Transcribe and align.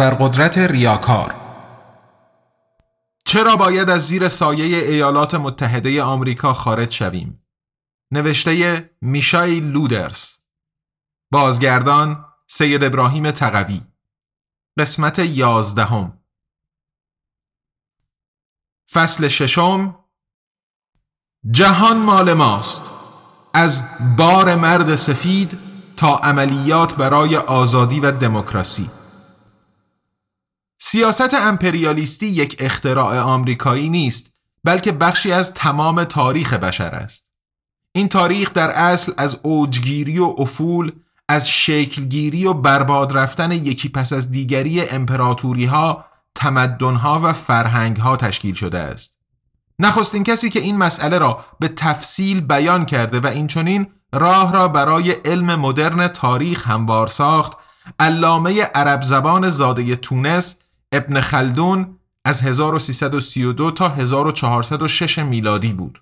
ابرقدرت 0.00 0.58
ریاکار. 0.58 1.34
چرا 3.24 3.56
باید 3.56 3.90
از 3.90 4.06
زیر 4.06 4.28
سایه 4.28 4.78
ایالات 4.78 5.34
متحده 5.34 6.02
آمریکا 6.02 6.52
خارج 6.52 6.92
شویم؟ 6.92 7.46
نوشته 8.12 8.90
میشای 9.00 9.60
لودرس 9.60 10.38
بازگردان 11.32 12.24
سید 12.46 12.84
ابراهیم 12.84 13.30
تقوی. 13.30 13.80
قسمت 14.78 15.18
یازدهم. 15.18 16.18
فصل 18.92 19.28
ششم. 19.28 20.04
جهان 21.50 21.98
مال 21.98 22.32
ماست. 22.32 22.92
از 23.54 23.84
بار 24.16 24.54
مرد 24.54 24.96
سفید 24.96 25.58
تا 25.96 26.16
عملیات 26.16 26.94
برای 26.96 27.36
آزادی 27.36 28.00
و 28.00 28.12
دموکراسی. 28.12 28.90
سیاست 30.78 31.34
امپریالیستی 31.34 32.26
یک 32.26 32.56
اختراع 32.58 33.20
آمریکایی 33.20 33.88
نیست 33.88 34.32
بلکه 34.64 34.92
بخشی 34.92 35.32
از 35.32 35.54
تمام 35.54 36.04
تاریخ 36.04 36.52
بشر 36.52 36.90
است. 36.90 37.24
این 37.92 38.08
تاریخ 38.08 38.52
در 38.52 38.70
اصل 38.70 39.12
از 39.16 39.40
اوجگیری 39.42 40.18
و 40.18 40.34
افول 40.38 40.92
از 41.28 41.50
شکلگیری 41.50 42.46
و 42.46 42.52
برباد 42.52 43.16
رفتن 43.16 43.52
یکی 43.52 43.88
پس 43.88 44.12
از 44.12 44.30
دیگری 44.30 44.88
امپراتوری 44.88 45.64
ها 45.64 46.04
تمدن 46.34 46.94
ها 46.94 47.20
و 47.22 47.32
فرهنگ 47.32 47.96
ها 47.96 48.16
تشکیل 48.16 48.54
شده 48.54 48.78
است. 48.78 49.12
نخستین 49.78 50.24
کسی 50.24 50.50
که 50.50 50.60
این 50.60 50.76
مسئله 50.76 51.18
را 51.18 51.44
به 51.60 51.68
تفصیل 51.68 52.40
بیان 52.40 52.84
کرده 52.84 53.20
و 53.20 53.26
این 53.26 53.46
چنین 53.46 53.86
راه 54.12 54.52
را 54.52 54.68
برای 54.68 55.10
علم 55.12 55.54
مدرن 55.54 56.08
تاریخ 56.08 56.68
هموار 56.68 57.06
ساخت 57.06 57.52
علامه 58.00 58.62
عرب 58.62 59.02
زبان 59.02 59.50
زاده 59.50 59.96
تونس 59.96 60.56
ابن 60.92 61.20
خلدون 61.20 61.98
از 62.24 62.42
1332 62.42 63.70
تا 63.70 63.88
1406 63.88 65.18
میلادی 65.18 65.72
بود. 65.72 65.98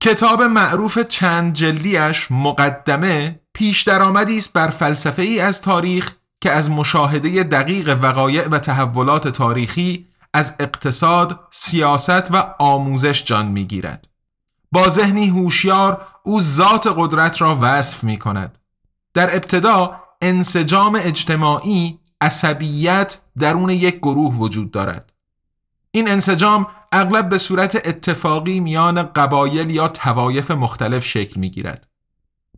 کتاب 0.00 0.42
معروف 0.42 0.98
چند 0.98 1.52
جلدیش 1.52 2.30
مقدمه 2.30 3.40
پیش 3.54 3.82
درآمدی 3.82 4.36
است 4.36 4.52
بر 4.52 4.68
فلسفه 4.68 5.22
ای 5.22 5.40
از 5.40 5.60
تاریخ 5.60 6.12
که 6.40 6.50
از 6.50 6.70
مشاهده 6.70 7.42
دقیق 7.42 7.98
وقایع 8.02 8.48
و 8.48 8.58
تحولات 8.58 9.28
تاریخی 9.28 10.06
از 10.34 10.54
اقتصاد، 10.60 11.40
سیاست 11.50 12.34
و 12.34 12.54
آموزش 12.58 13.24
جان 13.24 13.46
می‌گیرد. 13.46 14.08
با 14.72 14.88
ذهنی 14.88 15.28
هوشیار 15.28 16.06
او 16.22 16.40
ذات 16.40 16.94
قدرت 16.96 17.40
را 17.40 17.58
وصف 17.60 18.04
می 18.04 18.18
کند. 18.18 18.58
در 19.14 19.34
ابتدا 19.34 20.00
انسجام 20.22 20.98
اجتماعی 21.02 21.98
عصبیت 22.22 23.18
درون 23.38 23.70
یک 23.70 23.96
گروه 23.96 24.34
وجود 24.34 24.70
دارد 24.70 25.12
این 25.90 26.10
انسجام 26.10 26.66
اغلب 26.92 27.28
به 27.28 27.38
صورت 27.38 27.88
اتفاقی 27.88 28.60
میان 28.60 29.02
قبایل 29.02 29.70
یا 29.70 29.88
توایف 29.88 30.50
مختلف 30.50 31.04
شکل 31.04 31.40
می 31.40 31.50
گیرد. 31.50 31.88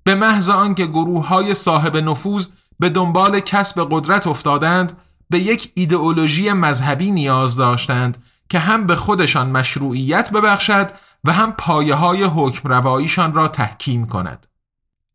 به 0.05 0.15
محض 0.15 0.49
آنکه 0.49 0.87
گروه 0.87 1.27
های 1.27 1.55
صاحب 1.55 1.97
نفوذ 1.97 2.47
به 2.81 2.91
دنبال 2.91 3.41
کسب 3.41 3.89
قدرت 3.91 4.27
افتادند 4.27 4.99
به 5.31 5.39
یک 5.39 5.73
ایدئولوژی 5.75 6.53
مذهبی 6.53 7.11
نیاز 7.11 7.57
داشتند 7.57 8.23
که 8.49 8.59
هم 8.59 8.87
به 8.87 8.97
خودشان 8.97 9.51
مشروعیت 9.51 10.31
ببخشد 10.31 10.91
و 11.25 11.33
هم 11.33 11.53
پایه 11.53 11.95
های 11.95 12.25
حکم 12.25 12.69
را 13.35 13.49
تحکیم 13.49 14.07
کند. 14.07 14.47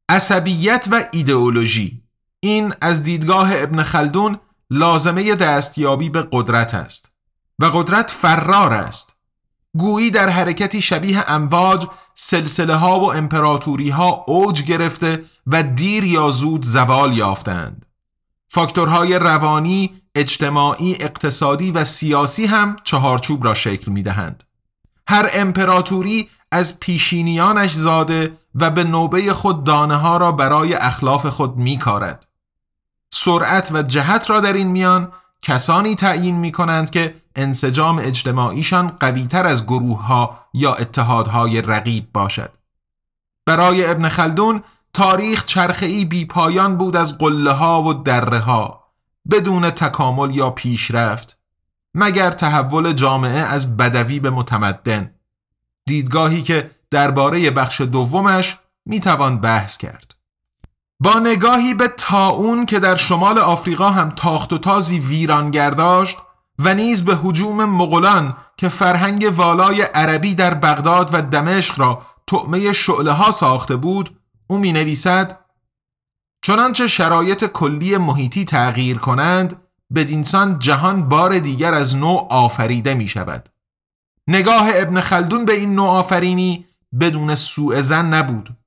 عصبیت 0.09 0.88
و 0.92 1.04
ایدئولوژی 1.12 2.02
این 2.40 2.74
از 2.82 3.04
دیدگاه 3.04 3.50
ابن 3.54 3.84
خلدون 3.84 4.40
لازمه 4.70 5.36
دستیابی 5.36 6.10
به 6.10 6.28
قدرت 6.32 6.74
است 6.74 7.10
و 7.60 7.66
قدرت 7.66 8.12
فرار 8.12 8.74
است 8.74 9.10
گویی 9.78 10.12
در 10.12 10.30
حرکتی 10.30 10.82
شبیه 10.82 11.32
امواج 11.32 11.88
سلسله 12.16 12.76
ها 12.76 13.00
و 13.00 13.14
امپراتوری 13.14 13.90
ها 13.90 14.24
اوج 14.28 14.64
گرفته 14.64 15.26
و 15.48 15.64
دیر 15.64 16.04
یا 16.04 16.32
زود 16.32 16.66
زوال 16.66 17.18
یافتند 17.18 17.86
فاکتورهای 18.48 19.20
روانی، 19.20 20.02
اجتماعی، 20.16 20.96
اقتصادی 21.00 21.72
و 21.72 21.84
سیاسی 21.84 22.46
هم 22.46 22.76
چهارچوب 22.84 23.46
را 23.46 23.54
شکل 23.54 23.92
می 23.92 24.04
دهند. 24.04 24.44
هر 25.08 25.30
امپراتوری 25.34 26.30
از 26.52 26.80
پیشینیانش 26.80 27.74
زاده 27.74 28.38
و 28.56 28.70
به 28.70 28.84
نوبه 28.84 29.34
خود 29.34 29.64
دانه 29.64 29.96
ها 29.96 30.18
را 30.18 30.32
برای 30.32 30.74
اخلاف 30.74 31.26
خود 31.26 31.58
می 31.58 31.78
کارد. 31.78 32.28
سرعت 33.12 33.72
و 33.72 33.84
جهت 33.84 34.30
را 34.30 34.40
در 34.40 34.53
این 34.53 34.68
میان 34.68 35.12
کسانی 35.42 35.96
تعیین 35.96 36.36
می 36.36 36.52
کنند 36.52 36.90
که 36.90 37.16
انسجام 37.36 38.00
اجتماعیشان 38.00 38.88
قویتر 38.88 39.46
از 39.46 39.66
گروه 39.66 40.06
ها 40.06 40.46
یا 40.53 40.74
اتحادهای 40.74 41.62
رقیب 41.62 42.12
باشد. 42.14 42.52
برای 43.46 43.86
ابن 43.86 44.09
خلدون 44.09 44.64
تاریخ 44.94 45.46
چرخه‌ای 45.46 46.06
بی 46.06 46.25
پایان 46.25 46.78
بود 46.78 46.96
از 46.96 47.18
قله 47.18 47.52
ها 47.52 47.84
و 47.84 47.94
دره 47.94 48.40
ها 48.40 48.84
بدون 49.31 49.70
تکامل 49.70 50.36
یا 50.36 50.50
پیشرفت 50.50 51.38
مگر 51.94 52.31
تحول 52.31 52.94
جامعه 52.94 53.40
از 53.40 53.78
بدوی 53.78 54.20
به 54.20 54.30
متمدن 54.30 55.14
دیدگاهی 55.86 56.41
که 56.41 56.72
درباره 56.91 57.52
بخش 57.52 57.81
دومش 57.81 58.58
می‌توان 58.86 59.41
بحث 59.41 59.78
کرد. 59.78 60.16
با 61.00 61.20
نگاهی 61.20 61.74
به 61.74 61.88
تاون 61.88 62.66
که 62.66 62.80
در 62.80 62.96
شمال 62.96 63.40
آفریقا 63.40 63.90
هم 63.90 64.10
تاخت 64.10 64.54
و 64.54 64.58
تازی 64.58 65.00
ویرانگر 65.00 65.70
داشت 65.70 66.18
و 66.60 66.74
نیز 66.74 67.06
به 67.06 67.16
حجوم 67.16 67.66
مغولان 67.66 68.38
که 68.58 68.70
فرهنگ 68.70 69.32
والای 69.36 69.82
عربی 69.82 70.36
در 70.36 70.54
بغداد 70.54 71.09
و 71.14 71.22
دمشق 71.22 71.80
را 71.80 72.02
طعمه 72.28 72.74
شعله 72.74 73.12
ها 73.12 73.32
ساخته 73.32 73.76
بود 73.76 74.20
او 74.48 74.58
می 74.58 74.74
نویسد 74.74 75.40
چنانچه 76.42 76.88
شرایط 76.88 77.46
کلی 77.46 77.98
محیطی 77.98 78.46
تغییر 78.46 78.98
کنند 78.98 79.62
بدینسان 79.96 80.59
جهان 80.59 81.09
بار 81.09 81.40
دیگر 81.40 81.74
از 81.74 81.96
نوع 81.96 82.28
آفریده 82.30 82.94
می 82.94 83.08
شود 83.08 83.50
نگاه 84.28 84.70
ابن 84.74 85.02
خلدون 85.02 85.46
به 85.46 85.54
این 85.54 85.76
نوع 85.76 85.90
آفرینی 85.90 86.66
بدون 87.00 87.36
سوء 87.36 87.82
زن 87.82 88.14
نبود. 88.14 88.59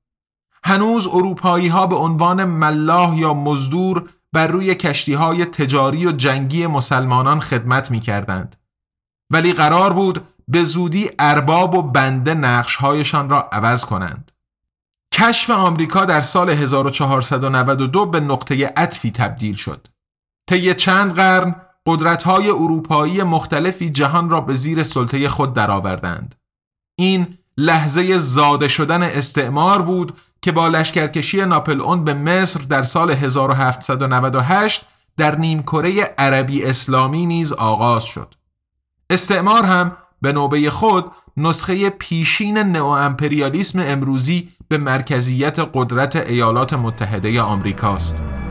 هنوز 0.65 1.07
اروپایی 1.07 1.67
ها 1.67 1.87
به 1.87 1.95
عنوان 1.95 2.43
ملاح 2.43 3.17
یا 3.17 3.33
مزدور 3.33 4.09
بر 4.33 4.47
روی 4.47 4.75
کشتی 4.75 5.13
های 5.13 5.45
تجاری 5.45 6.05
و 6.05 6.11
جنگی 6.11 6.67
مسلمانان 6.67 7.39
خدمت 7.39 7.91
می 7.91 7.99
کردند. 7.99 8.55
ولی 9.31 9.53
قرار 9.53 9.93
بود 9.93 10.27
به 10.47 10.63
زودی 10.63 11.09
ارباب 11.19 11.75
و 11.75 11.81
بنده 11.81 12.33
نقشهایشان 12.33 13.29
را 13.29 13.49
عوض 13.51 13.85
کنند. 13.85 14.31
کشف 15.13 15.49
آمریکا 15.49 16.05
در 16.05 16.21
سال 16.21 16.49
1492 16.49 18.05
به 18.05 18.19
نقطه 18.19 18.65
عطفی 18.77 19.11
تبدیل 19.11 19.55
شد. 19.55 19.87
طی 20.49 20.73
چند 20.73 21.13
قرن 21.13 21.55
قدرت‌های 21.85 22.49
اروپایی 22.49 23.23
مختلفی 23.23 23.89
جهان 23.89 24.29
را 24.29 24.41
به 24.41 24.53
زیر 24.53 24.83
سلطه 24.83 25.29
خود 25.29 25.53
درآوردند. 25.53 26.35
این 26.95 27.37
لحظه 27.57 28.19
زاده 28.19 28.67
شدن 28.67 29.03
استعمار 29.03 29.81
بود 29.81 30.17
که 30.43 30.51
با 30.51 30.67
لشکرکشی 30.67 31.45
ناپل 31.45 31.81
اون 31.81 32.03
به 32.03 32.13
مصر 32.13 32.59
در 32.59 32.83
سال 32.83 33.11
1798 33.11 34.85
در 35.17 35.35
نیمکره 35.35 36.01
عربی 36.17 36.63
اسلامی 36.63 37.25
نیز 37.25 37.53
آغاز 37.53 38.03
شد. 38.03 38.33
استعمار 39.09 39.63
هم 39.63 39.97
به 40.21 40.31
نوبه 40.31 40.69
خود 40.69 41.11
نسخه 41.37 41.89
پیشین 41.89 42.57
نئو 42.57 42.85
امپریالیسم 42.85 43.79
امروزی 43.85 44.49
به 44.67 44.77
مرکزیت 44.77 45.59
قدرت 45.73 46.15
ایالات 46.15 46.73
متحده 46.73 47.41
آمریکاست. 47.41 48.42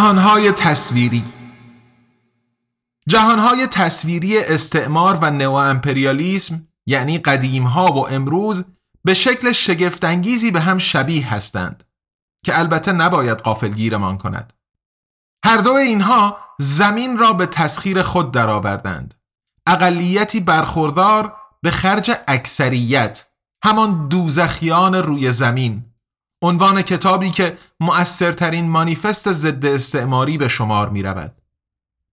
جهانهای 0.00 0.52
تصویری. 0.52 1.24
جهانهای 3.08 3.66
تصویری 3.66 4.38
استعمار 4.38 5.18
و 5.22 5.30
نو 5.30 5.52
امپریالیسم 5.52 6.68
یعنی 6.86 7.18
قدیم 7.18 7.62
ها 7.62 7.92
و 7.92 8.08
امروز 8.08 8.64
به 9.04 9.14
شکل 9.14 9.52
شگفتانگیزی 9.52 10.50
به 10.50 10.60
هم 10.60 10.78
شبیه 10.78 11.34
هستند 11.34 11.84
که 12.44 12.58
البته 12.58 12.92
نباید 12.92 13.38
قافلگیرمان 13.38 14.18
کند. 14.18 14.52
هر 15.44 15.56
دو 15.56 15.72
اینها 15.72 16.38
زمین 16.58 17.18
را 17.18 17.32
به 17.32 17.46
تسخیر 17.46 18.02
خود 18.02 18.30
درآوردند. 18.30 19.14
اقلیتی 19.66 20.40
برخوردار 20.40 21.36
به 21.62 21.70
خرج 21.70 22.10
اکثریت 22.28 23.26
همان 23.64 24.08
دوزخیان 24.08 24.94
روی 24.94 25.32
زمین. 25.32 25.89
عنوان 26.42 26.82
کتابی 26.82 27.30
که 27.30 27.58
مؤثرترین 27.80 28.68
مانیفست 28.68 29.32
ضد 29.32 29.66
استعماری 29.66 30.38
به 30.38 30.48
شمار 30.48 30.88
می 30.88 31.02
رود. 31.02 31.32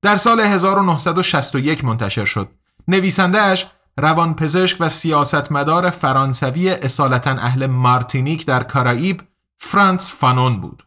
در 0.02 0.18
سال 0.18 0.40
1961 0.40 1.86
منتشر 1.86 2.26
شد. 2.26 2.50
نویسندهش 2.88 3.66
روانپزشک 3.98 4.78
و 4.80 4.90
سیاستمدار 4.90 5.90
فرانسوی 5.90 6.70
اصالتا 6.70 7.32
اهل 7.32 7.68
مارتینیک 7.68 8.46
در 8.46 8.64
کارائیب 8.64 9.22
فرانس 9.58 10.14
فانون 10.14 10.62
بود. 10.62 10.84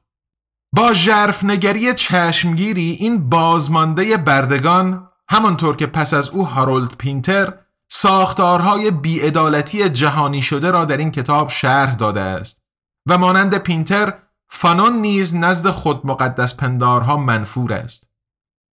با 0.72 0.94
نگری 1.42 1.94
چشمگیری 1.94 2.90
این 2.90 3.30
بازمانده 3.30 4.16
بردگان 4.16 5.08
همانطور 5.28 5.76
که 5.76 5.86
پس 5.86 6.14
از 6.14 6.28
او 6.28 6.46
هارولد 6.46 6.96
پینتر 6.96 7.54
ساختارهای 7.88 8.90
بیعدالتی 8.90 9.88
جهانی 9.88 10.42
شده 10.42 10.70
را 10.70 10.84
در 10.84 10.96
این 10.96 11.10
کتاب 11.10 11.48
شرح 11.48 11.94
داده 11.94 12.20
است 12.20 12.59
و 13.06 13.18
مانند 13.18 13.58
پینتر 13.58 14.14
فانون 14.48 14.92
نیز 14.92 15.34
نزد 15.34 15.70
خود 15.70 16.06
مقدس 16.06 16.54
پندارها 16.54 17.16
منفور 17.16 17.72
است 17.72 18.04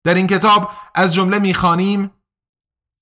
در 0.05 0.14
این 0.14 0.26
کتاب 0.26 0.70
از 0.94 1.14
جمله 1.14 1.38
می‌خوانیم 1.38 2.11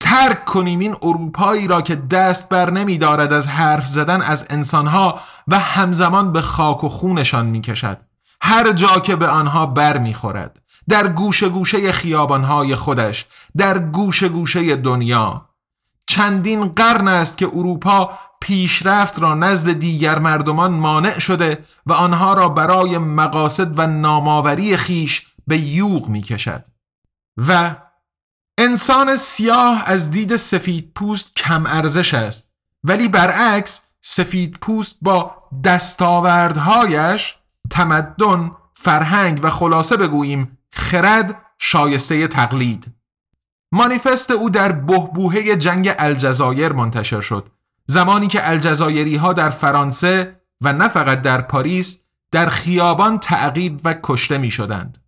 ترک 0.00 0.44
کنیم 0.44 0.78
این 0.78 0.96
اروپایی 1.02 1.66
را 1.66 1.82
که 1.82 1.96
دست 1.96 2.48
بر 2.48 2.70
نمی 2.70 2.98
دارد 2.98 3.32
از 3.32 3.48
حرف 3.48 3.88
زدن 3.88 4.22
از 4.22 4.46
انسانها 4.50 5.20
و 5.48 5.58
همزمان 5.58 6.32
به 6.32 6.40
خاک 6.40 6.84
و 6.84 6.88
خونشان 6.88 7.46
می 7.46 7.60
کشد. 7.60 7.98
هر 8.40 8.72
جا 8.72 9.00
که 9.00 9.16
به 9.16 9.28
آنها 9.28 9.66
بر 9.66 9.98
می 9.98 10.14
خورد. 10.14 10.62
در 10.88 11.08
گوشه 11.08 11.48
گوشه 11.48 11.92
خیابانهای 11.92 12.76
خودش 12.76 13.26
در 13.56 13.78
گوشه 13.78 14.28
گوشه 14.28 14.76
دنیا 14.76 15.48
چندین 16.06 16.68
قرن 16.68 17.08
است 17.08 17.38
که 17.38 17.46
اروپا 17.46 18.18
پیشرفت 18.44 19.19
را 19.19 19.35
نزد 19.35 19.73
دیگر 19.73 20.19
مردمان 20.19 20.73
مانع 20.73 21.19
شده 21.19 21.64
و 21.87 21.93
آنها 21.93 22.35
را 22.35 22.49
برای 22.49 22.99
مقاصد 22.99 23.79
و 23.79 23.87
ناماوری 23.87 24.76
خیش 24.76 25.26
به 25.46 25.58
یوغ 25.58 26.08
می 26.08 26.23
کشد 26.23 26.64
و 27.37 27.76
انسان 28.58 29.17
سیاه 29.17 29.82
از 29.87 30.11
دید 30.11 30.37
سفید 30.37 30.93
پوست 30.94 31.37
کم 31.37 31.67
ارزش 31.67 32.14
است 32.14 32.44
ولی 32.85 33.08
برعکس 33.08 33.81
سفید 34.00 34.58
پوست 34.61 34.96
با 35.02 35.35
دستاوردهایش 35.64 37.37
تمدن 37.70 38.50
فرهنگ 38.75 39.41
و 39.43 39.50
خلاصه 39.50 39.96
بگوییم 39.96 40.58
خرد 40.73 41.43
شایسته 41.58 42.26
تقلید. 42.26 42.94
مانیفست 43.73 44.31
او 44.31 44.50
در 44.50 44.73
بهبوهه 44.73 45.56
جنگ 45.56 45.94
الجزایر 45.99 46.73
منتشر 46.73 47.20
شد. 47.20 47.50
زمانی 47.86 48.26
که 48.26 48.50
الجزایری 48.50 49.16
ها 49.16 49.32
در 49.32 49.50
فرانسه 49.50 50.40
و 50.60 50.72
نه 50.72 50.88
فقط 50.88 51.22
در 51.22 51.40
پاریس 51.40 51.98
در 52.31 52.48
خیابان 52.48 53.19
تعقیب 53.19 53.81
و 53.84 53.94
کشته 54.02 54.38
می 54.38 54.50
شدند. 54.50 54.98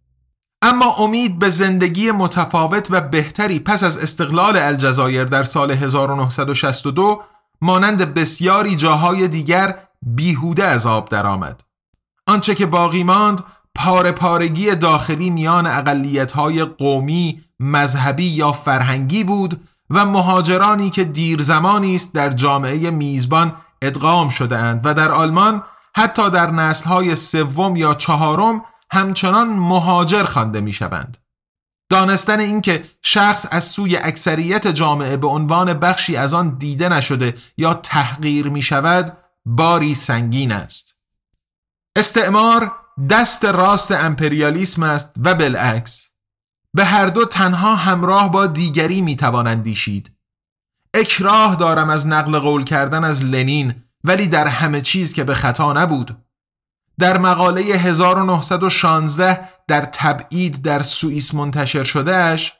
اما 0.62 0.94
امید 0.98 1.38
به 1.38 1.48
زندگی 1.48 2.10
متفاوت 2.10 2.88
و 2.90 3.00
بهتری 3.00 3.58
پس 3.58 3.82
از 3.82 3.96
استقلال 3.96 4.56
الجزایر 4.56 5.24
در 5.24 5.42
سال 5.42 5.70
1962 5.70 7.22
مانند 7.60 8.14
بسیاری 8.14 8.76
جاهای 8.76 9.28
دیگر 9.28 9.78
بیهوده 10.02 10.64
از 10.64 10.86
آب 10.86 11.08
درآمد. 11.08 11.60
آنچه 12.26 12.54
که 12.54 12.66
باقی 12.66 13.04
ماند 13.04 13.44
پاره 13.74 14.12
پارگی 14.12 14.74
داخلی 14.74 15.30
میان 15.30 15.66
اقلیت‌های 15.66 16.64
قومی، 16.64 17.44
مذهبی 17.60 18.24
یا 18.24 18.52
فرهنگی 18.52 19.24
بود 19.24 19.60
و 19.90 20.04
مهاجرانی 20.04 20.90
که 20.90 21.04
دیر 21.04 21.42
زمانی 21.42 21.94
است 21.94 22.14
در 22.14 22.30
جامعه 22.30 22.90
میزبان 22.90 23.56
ادغام 23.82 24.28
شده 24.28 24.58
اند 24.58 24.80
و 24.84 24.94
در 24.94 25.12
آلمان 25.12 25.62
حتی 25.96 26.30
در 26.30 26.50
نسل‌های 26.50 27.16
سوم 27.16 27.76
یا 27.76 27.94
چهارم 27.94 28.64
همچنان 28.90 29.48
مهاجر 29.48 30.24
خوانده 30.24 30.60
می‌شوند. 30.60 31.16
دانستن 31.90 32.40
اینکه 32.40 32.84
شخص 33.02 33.46
از 33.50 33.64
سوی 33.64 33.96
اکثریت 33.96 34.66
جامعه 34.66 35.16
به 35.16 35.26
عنوان 35.26 35.74
بخشی 35.74 36.16
از 36.16 36.34
آن 36.34 36.58
دیده 36.58 36.88
نشده 36.88 37.34
یا 37.56 37.74
تحقیر 37.74 38.48
می 38.48 38.62
شود 38.62 39.18
باری 39.44 39.94
سنگین 39.94 40.52
است. 40.52 40.96
استعمار 41.96 42.72
دست 43.10 43.44
راست 43.44 43.92
امپریالیسم 43.92 44.82
است 44.82 45.10
و 45.24 45.34
بالعکس 45.34 46.10
به 46.76 46.84
هر 46.84 47.06
دو 47.06 47.24
تنها 47.24 47.74
همراه 47.74 48.32
با 48.32 48.46
دیگری 48.46 49.00
می‌توان 49.00 49.46
اندیشید 49.46 50.10
اکراه 50.94 51.56
دارم 51.56 51.90
از 51.90 52.06
نقل 52.06 52.38
قول 52.38 52.64
کردن 52.64 53.04
از 53.04 53.24
لنین 53.24 53.74
ولی 54.04 54.26
در 54.26 54.46
همه 54.46 54.80
چیز 54.80 55.12
که 55.12 55.24
به 55.24 55.34
خطا 55.34 55.72
نبود 55.72 56.16
در 56.98 57.18
مقاله 57.18 57.60
1916 57.60 59.48
در 59.68 59.80
تبعید 59.80 60.62
در 60.62 60.82
سوئیس 60.82 61.34
منتشر 61.34 61.82
شدهش 61.82 62.52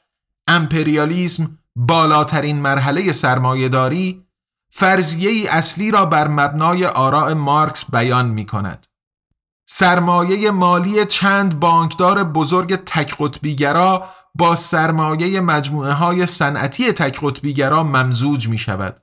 امپریالیسم 0.47 1.57
بالاترین 1.75 2.61
مرحله 2.61 3.13
سرمایهداری 3.13 4.25
فرضیه 4.69 5.51
اصلی 5.51 5.91
را 5.91 6.05
بر 6.05 6.27
مبنای 6.27 6.85
آراء 6.85 7.33
مارکس 7.33 7.85
بیان 7.91 8.27
می 8.27 8.45
کند. 8.45 8.87
سرمایه 9.69 10.51
مالی 10.51 11.05
چند 11.05 11.59
بانکدار 11.59 12.23
بزرگ 12.23 12.75
تک 12.75 13.15
قطبیگرا 13.19 14.09
با 14.35 14.55
سرمایه 14.55 15.41
مجموعه 15.41 15.93
های 15.93 16.25
صنعتی 16.25 16.91
تک 16.91 17.19
قطبیگرا 17.21 17.83
ممزوج 17.83 18.49
می 18.49 18.57
شود. 18.57 18.99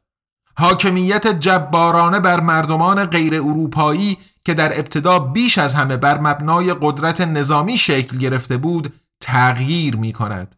حاکمیت 0.57 1.27
جبارانه 1.27 2.21
بر 2.21 2.41
مردمان 2.41 3.05
غیر 3.05 3.35
اروپایی 3.35 4.19
که 4.45 4.55
در 4.55 4.79
ابتدا 4.79 5.19
بیش 5.19 5.59
از 5.59 5.75
همه 5.75 5.97
بر 5.97 6.21
مبنای 6.21 6.75
قدرت 6.83 7.21
نظامی 7.21 7.79
شکل 7.79 8.19
گرفته 8.19 8.57
بود 8.57 8.93
تغییر 9.21 9.97
می 9.97 10.13
کند. 10.13 10.55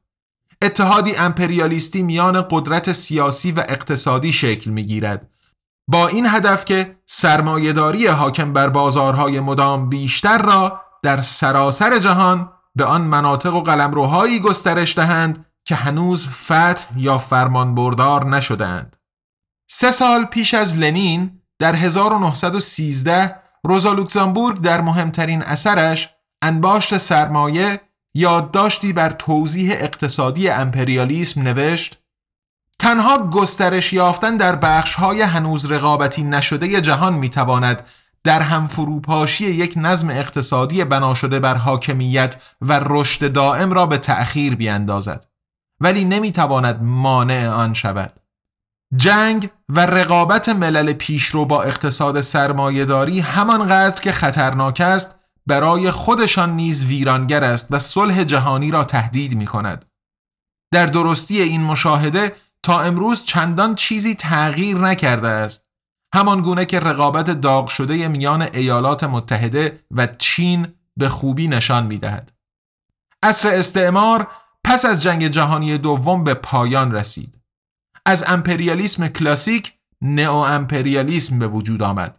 اتحادی 0.63 1.17
امپریالیستی 1.17 2.03
میان 2.03 2.47
قدرت 2.51 2.93
سیاسی 2.93 3.53
و 3.53 3.65
اقتصادی 3.69 4.33
شکل 4.33 4.71
می 4.71 4.85
گیرد 4.85 5.31
با 5.89 6.09
این 6.09 6.27
هدف 6.27 6.65
که 6.65 6.97
سرمایهداری 7.07 8.07
حاکم 8.07 8.53
بر 8.53 8.69
بازارهای 8.69 9.41
مدام 9.41 9.89
بیشتر 9.89 10.39
را 10.43 10.81
در 11.03 11.21
سراسر 11.21 11.99
جهان 11.99 12.53
به 12.75 12.85
آن 12.85 13.01
مناطق 13.01 13.55
و 13.55 13.61
قلمروهایی 13.61 14.41
گسترش 14.41 14.97
دهند 14.97 15.47
که 15.65 15.75
هنوز 15.75 16.29
فتح 16.29 16.87
یا 16.97 17.19
فرمان 17.19 17.75
بردار 17.75 18.27
نشدند. 18.27 18.97
سه 19.71 19.93
سال 19.93 20.25
پیش 20.25 20.55
از 20.55 20.79
لنین 20.79 21.43
در 21.59 21.75
1913 21.75 23.37
روزا 23.65 23.93
لوکزامبورگ 23.93 24.61
در 24.61 24.81
مهمترین 24.81 25.43
اثرش 25.43 26.11
انباشت 26.43 26.99
سرمایه 26.99 27.81
یادداشتی 28.15 28.93
بر 28.93 29.11
توضیح 29.11 29.73
اقتصادی 29.73 30.49
امپریالیسم 30.49 31.43
نوشت 31.43 31.99
تنها 32.79 33.19
گسترش 33.19 33.93
یافتن 33.93 34.37
در 34.37 34.57
بخش 34.57 34.95
های 34.95 35.23
هنوز 35.23 35.71
رقابتی 35.71 36.23
نشده 36.23 36.81
جهان 36.81 37.15
می‌تواند 37.15 37.87
در 38.25 38.43
هم 38.43 38.67
فروپاشی 38.67 39.45
یک 39.45 39.75
نظم 39.77 40.11
اقتصادی 40.11 40.85
بنا 40.85 41.15
شده 41.15 41.41
بر 41.41 41.55
حاکمیت 41.55 42.37
و 42.61 42.81
رشد 42.87 43.33
دائم 43.33 43.73
را 43.73 43.87
به 43.87 43.99
تأخیر 43.99 44.57
بیاندازد 44.57 45.27
ولی 45.81 46.05
نمی‌تواند 46.05 46.83
مانع 46.83 47.49
آن 47.49 47.75
شود 47.75 48.13
جنگ 48.97 49.51
و 49.69 49.87
رقابت 49.87 50.49
ملل 50.49 50.93
پیشرو 50.93 51.45
با 51.45 51.63
اقتصاد 51.63 52.21
سرمایهداری 52.21 53.21
همانقدر 53.21 54.01
که 54.01 54.13
خطرناک 54.13 54.81
است 54.81 55.15
برای 55.47 55.91
خودشان 55.91 56.57
نیز 56.57 56.85
ویرانگر 56.85 57.45
است 57.45 57.67
و 57.71 57.79
صلح 57.79 58.25
جهانی 58.25 58.71
را 58.71 58.85
تهدید 58.85 59.37
می 59.37 59.47
کند. 59.47 59.85
در 60.73 60.87
درستی 60.87 61.41
این 61.41 61.63
مشاهده 61.63 62.33
تا 62.67 62.81
امروز 62.81 63.25
چندان 63.25 63.75
چیزی 63.75 64.15
تغییر 64.15 64.77
نکرده 64.77 65.29
است 65.29 65.67
همان 66.15 66.41
گونه 66.43 66.65
که 66.65 66.81
رقابت 66.81 67.31
داغ 67.31 67.69
شده 67.69 68.09
میان 68.09 68.43
ایالات 68.43 69.05
متحده 69.05 69.81
و 69.91 70.07
چین 70.07 70.75
به 70.97 71.09
خوبی 71.09 71.49
نشان 71.49 71.87
می 71.87 71.99
دهد. 71.99 72.33
اصر 73.23 73.49
استعمار 73.49 74.29
پس 74.65 74.85
از 74.85 75.03
جنگ 75.03 75.29
جهانی 75.29 75.79
دوم 75.79 76.25
به 76.25 76.35
پایان 76.35 76.93
رسید. 76.93 77.39
از 78.07 78.25
امپریالیسم 78.27 79.09
کلاسیک 79.09 79.75
نئو 80.03 80.35
امپریالیسم 80.35 81.39
به 81.39 81.49
وجود 81.49 81.83
آمد. 81.83 82.19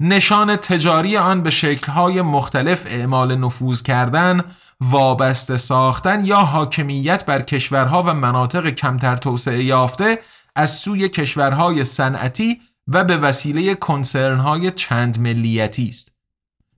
نشان 0.00 0.56
تجاری 0.56 1.16
آن 1.16 1.42
به 1.42 1.50
شکلهای 1.50 2.22
مختلف 2.22 2.86
اعمال 2.86 3.36
نفوذ 3.36 3.82
کردن، 3.82 4.40
وابسته 4.82 5.56
ساختن 5.56 6.24
یا 6.24 6.36
حاکمیت 6.36 7.24
بر 7.24 7.42
کشورها 7.42 8.02
و 8.02 8.14
مناطق 8.14 8.68
کمتر 8.68 9.16
توسعه 9.16 9.64
یافته 9.64 10.18
از 10.56 10.76
سوی 10.76 11.08
کشورهای 11.08 11.84
صنعتی 11.84 12.60
و 12.88 13.04
به 13.04 13.16
وسیله 13.16 13.74
کنسرنهای 13.74 14.70
چند 14.70 15.20
ملیتی 15.20 15.88
است. 15.88 16.12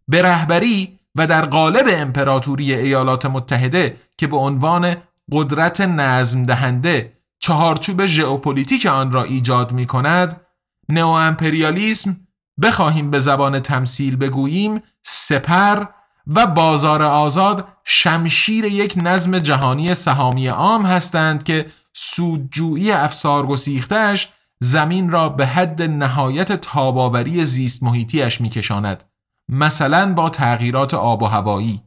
به 0.09 0.23
رهبری 0.23 0.99
و 1.15 1.27
در 1.27 1.45
قالب 1.45 1.87
امپراتوری 1.89 2.75
ایالات 2.75 3.27
متحده 3.27 3.97
که 4.17 4.27
به 4.27 4.37
عنوان 4.37 4.97
قدرت 5.33 5.81
نظم 5.81 6.43
دهنده 6.43 7.13
چهارچوب 7.39 8.07
ژئوپلیتیک 8.07 8.87
آن 8.87 9.13
را 9.13 9.23
ایجاد 9.23 9.73
می 9.73 9.87
کند 9.87 10.41
نئو 10.89 11.09
امپریالیسم 11.09 12.21
بخواهیم 12.63 13.11
به 13.11 13.19
زبان 13.19 13.61
تمثیل 13.61 14.17
بگوییم 14.17 14.83
سپر 15.03 15.85
و 16.27 16.47
بازار 16.47 17.03
آزاد 17.03 17.69
شمشیر 17.85 18.65
یک 18.65 18.95
نظم 19.03 19.39
جهانی 19.39 19.95
سهامی 19.95 20.47
عام 20.47 20.87
هستند 20.87 21.45
که 21.45 21.67
سودجویی 21.93 22.93
افسار 22.93 23.47
گسیختش 23.47 24.33
زمین 24.61 25.11
را 25.11 25.29
به 25.29 25.47
حد 25.47 25.83
نهایت 25.83 26.53
تاباوری 26.53 27.45
زیست 27.45 27.83
محیطیش 27.83 28.41
میکشاند 28.41 29.05
مثلا 29.49 30.15
با 30.15 30.31
تغییرات 30.31 30.95
آب 30.95 31.23
و 31.23 31.27
هوایی. 31.27 31.83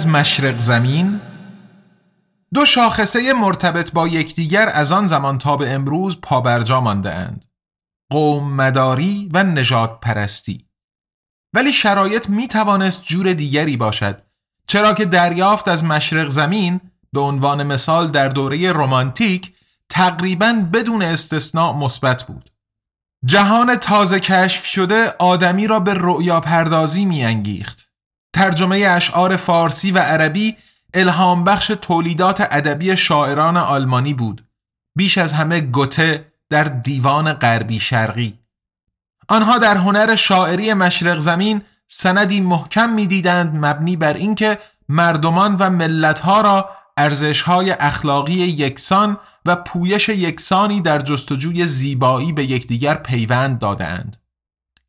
از 0.00 0.06
مشرق 0.06 0.58
زمین 0.58 1.20
دو 2.54 2.64
شاخصه 2.64 3.32
مرتبط 3.32 3.92
با 3.92 4.08
یکدیگر 4.08 4.68
از 4.68 4.92
آن 4.92 5.06
زمان 5.06 5.38
تا 5.38 5.56
به 5.56 5.72
امروز 5.72 6.20
پابرجا 6.20 6.80
مانده 6.80 7.14
اند 7.14 7.44
قوم 8.10 8.52
مداری 8.52 9.28
و 9.32 9.42
نجات 9.42 10.00
پرستی. 10.00 10.66
ولی 11.54 11.72
شرایط 11.72 12.28
می 12.28 12.48
توانست 12.48 13.02
جور 13.02 13.32
دیگری 13.32 13.76
باشد 13.76 14.22
چرا 14.66 14.94
که 14.94 15.04
دریافت 15.04 15.68
از 15.68 15.84
مشرق 15.84 16.28
زمین 16.28 16.80
به 17.12 17.20
عنوان 17.20 17.62
مثال 17.62 18.10
در 18.10 18.28
دوره 18.28 18.72
رومانتیک 18.72 19.54
تقریبا 19.88 20.52
بدون 20.72 21.02
استثناء 21.02 21.72
مثبت 21.72 22.22
بود. 22.22 22.50
جهان 23.24 23.76
تازه 23.76 24.20
کشف 24.20 24.66
شده 24.66 25.14
آدمی 25.18 25.66
را 25.66 25.80
به 25.80 25.94
رؤیا 25.94 26.40
پردازی 26.40 27.04
می 27.04 27.24
انگیخت 27.24 27.89
ترجمه 28.32 28.86
اشعار 28.88 29.36
فارسی 29.36 29.92
و 29.92 29.98
عربی 29.98 30.56
الهام 30.94 31.44
بخش 31.44 31.66
تولیدات 31.66 32.40
ادبی 32.50 32.96
شاعران 32.96 33.56
آلمانی 33.56 34.14
بود 34.14 34.44
بیش 34.96 35.18
از 35.18 35.32
همه 35.32 35.60
گوته 35.60 36.32
در 36.50 36.64
دیوان 36.64 37.32
غربی 37.32 37.80
شرقی 37.80 38.38
آنها 39.28 39.58
در 39.58 39.76
هنر 39.76 40.16
شاعری 40.16 40.74
مشرق 40.74 41.18
زمین 41.18 41.62
سندی 41.86 42.40
محکم 42.40 42.90
می‌دیدند 42.90 43.66
مبنی 43.66 43.96
بر 43.96 44.14
اینکه 44.14 44.58
مردمان 44.88 45.56
و 45.56 45.70
ملتها 45.70 46.40
را 46.40 46.70
ارزشهای 46.96 47.70
اخلاقی 47.70 48.32
یکسان 48.32 49.16
و 49.46 49.56
پویش 49.56 50.08
یکسانی 50.08 50.80
در 50.80 50.98
جستجوی 50.98 51.66
زیبایی 51.66 52.32
به 52.32 52.44
یکدیگر 52.44 52.94
پیوند 52.94 53.58
دادند. 53.58 54.16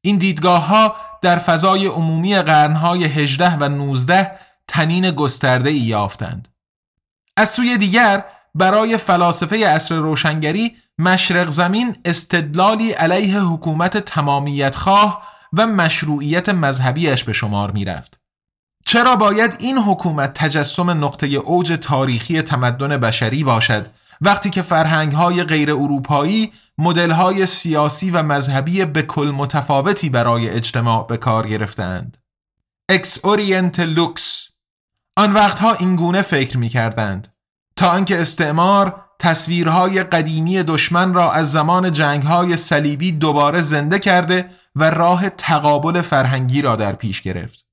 این 0.02 0.18
دیدگاه 0.18 0.68
ها 0.68 0.96
در 1.22 1.40
فضای 1.40 1.86
عمومی 1.86 2.36
قرنهای 2.36 3.04
18 3.04 3.58
و 3.60 3.70
19 3.70 4.32
تنین 4.68 5.12
گسترده 5.12 5.70
ای 5.70 5.78
یافتند. 5.78 6.48
از 7.38 7.50
سوی 7.50 7.78
دیگر 7.78 8.24
برای 8.56 8.98
فلاسفه 8.98 9.68
عصر 9.68 9.96
روشنگری 9.96 10.76
مشرق 10.98 11.50
زمین 11.50 11.96
استدلالی 12.06 12.92
علیه 12.92 13.40
حکومت 13.40 13.98
تمامیت 13.98 14.76
خواه 14.76 15.24
و 15.54 15.68
مشروعیت 15.68 16.50
مذهبیش 16.50 17.24
به 17.24 17.34
شمار 17.34 17.72
می 17.72 17.86
رفت. 17.86 18.20
چرا 18.86 19.16
باید 19.16 19.58
این 19.60 19.78
حکومت 19.78 20.34
تجسم 20.34 20.90
نقطه 20.90 21.28
اوج 21.28 21.78
تاریخی 21.82 22.42
تمدن 22.42 22.98
بشری 22.98 23.44
باشد 23.44 23.88
وقتی 24.22 24.50
که 24.50 24.62
فرهنگ 24.62 25.12
های 25.12 25.44
غیر 25.44 25.72
اروپایی 25.72 26.52
مدل 26.78 27.12
های 27.12 27.46
سیاسی 27.46 28.12
و 28.12 28.24
مذهبی 28.24 28.86
به 28.86 29.02
کل 29.02 29.32
متفاوتی 29.36 30.10
برای 30.10 30.50
اجتماع 30.50 31.08
به 31.08 31.18
کار 31.18 31.48
گرفتند. 31.48 32.18
Ex 32.90 33.20
Oriente 33.26 33.80
Lux 33.80 34.50
آن 35.18 35.34
وقتها 35.34 35.74
این 35.74 35.96
گونه 35.96 36.22
فکر 36.22 36.58
می 36.58 36.70
کردند 36.70 37.28
تا 37.76 37.90
آنکه 37.90 38.22
استعمار 38.22 39.06
تصویرهای 39.20 40.04
قدیمی 40.04 40.64
دشمن 40.64 41.14
را 41.14 41.32
از 41.32 41.52
زمان 41.52 41.92
جنگهای 41.92 42.58
صلیبی 42.58 43.12
دوباره 43.12 43.62
زنده 43.62 44.00
کرده 44.00 44.50
و 44.76 44.90
راه 44.90 45.30
تقابل 45.30 46.02
فرهنگی 46.02 46.62
را 46.62 46.76
در 46.76 46.94
پیش 46.94 47.22
گرفت. 47.22 47.66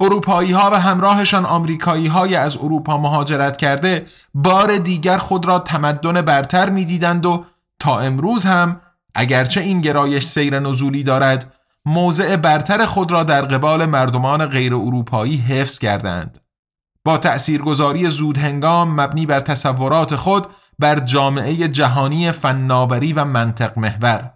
اروپایی 0.00 0.52
ها 0.52 0.70
و 0.72 0.80
همراهشان 0.80 1.44
آمریکایی 1.44 2.06
های 2.06 2.36
از 2.36 2.56
اروپا 2.56 2.98
مهاجرت 2.98 3.56
کرده 3.56 4.06
بار 4.34 4.76
دیگر 4.76 5.18
خود 5.18 5.46
را 5.46 5.58
تمدن 5.58 6.22
برتر 6.22 6.70
می‌دیدند 6.70 7.26
و 7.26 7.44
تا 7.80 8.00
امروز 8.00 8.44
هم 8.44 8.80
اگرچه 9.14 9.60
این 9.60 9.80
گرایش 9.80 10.26
سیر 10.26 10.58
نزولی 10.58 11.02
دارد 11.02 11.54
موضع 11.84 12.36
برتر 12.36 12.86
خود 12.86 13.12
را 13.12 13.22
در 13.22 13.42
قبال 13.42 13.86
مردمان 13.86 14.46
غیر 14.46 14.74
اروپایی 14.74 15.36
حفظ 15.36 15.78
کردند 15.78 16.38
با 17.04 17.18
تأثیرگذاری 17.18 18.10
زود 18.10 18.38
هنگام 18.38 19.00
مبنی 19.00 19.26
بر 19.26 19.40
تصورات 19.40 20.16
خود 20.16 20.46
بر 20.78 20.98
جامعه 20.98 21.68
جهانی 21.68 22.32
فناوری 22.32 23.12
و 23.12 23.24
منطق 23.24 23.78
محور 23.78 24.34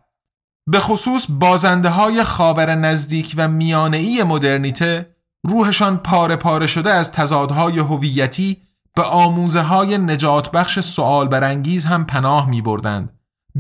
به 0.71 0.81
خصوص 0.81 1.27
بازنده 1.29 1.89
های 1.89 2.25
خاور 2.25 2.75
نزدیک 2.75 3.35
و 3.37 3.49
میانعی 3.49 4.23
مدرنیته 4.23 5.15
روحشان 5.47 5.97
پاره 5.97 6.37
پاره 6.37 6.67
شده 6.67 6.91
از 6.91 7.13
تضادهای 7.13 7.79
هویتی 7.79 8.57
به 8.97 9.03
آموزه 9.03 9.61
های 9.61 9.99
نجات 9.99 10.51
بخش 10.51 10.81
سوال 10.81 11.29
برانگیز 11.29 11.85
هم 11.85 12.05
پناه 12.05 12.51
می 12.51 12.63
بردند. 12.63 13.14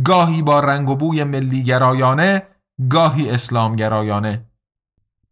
گاهی 0.04 0.42
با 0.42 0.60
رنگ 0.60 0.88
و 0.88 0.96
بوی 0.96 1.24
ملیگرایانه 1.24 2.42
گاهی 2.90 3.30
اسلامگرایانه 3.30 4.44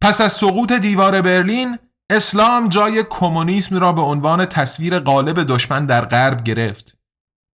پس 0.01 0.21
از 0.21 0.33
سقوط 0.33 0.71
دیوار 0.71 1.21
برلین 1.21 1.77
اسلام 2.09 2.69
جای 2.69 3.03
کمونیسم 3.09 3.79
را 3.79 3.91
به 3.91 4.01
عنوان 4.01 4.45
تصویر 4.45 4.99
غالب 4.99 5.43
دشمن 5.43 5.85
در 5.85 6.05
غرب 6.05 6.43
گرفت 6.43 6.97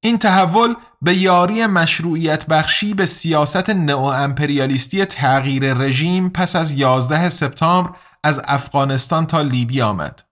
این 0.03 0.17
تحول 0.17 0.73
به 1.01 1.17
یاری 1.17 1.65
مشروعیت 1.65 2.45
بخشی 2.45 2.93
به 2.93 3.05
سیاست 3.05 3.69
نئو 3.69 4.03
امپریالیستی 4.03 5.05
تغییر 5.05 5.73
رژیم 5.73 6.29
پس 6.29 6.55
از 6.55 6.71
11 6.71 7.29
سپتامبر 7.29 7.89
از 8.23 8.41
افغانستان 8.45 9.25
تا 9.25 9.41
لیبی 9.41 9.81
آمد. 9.81 10.28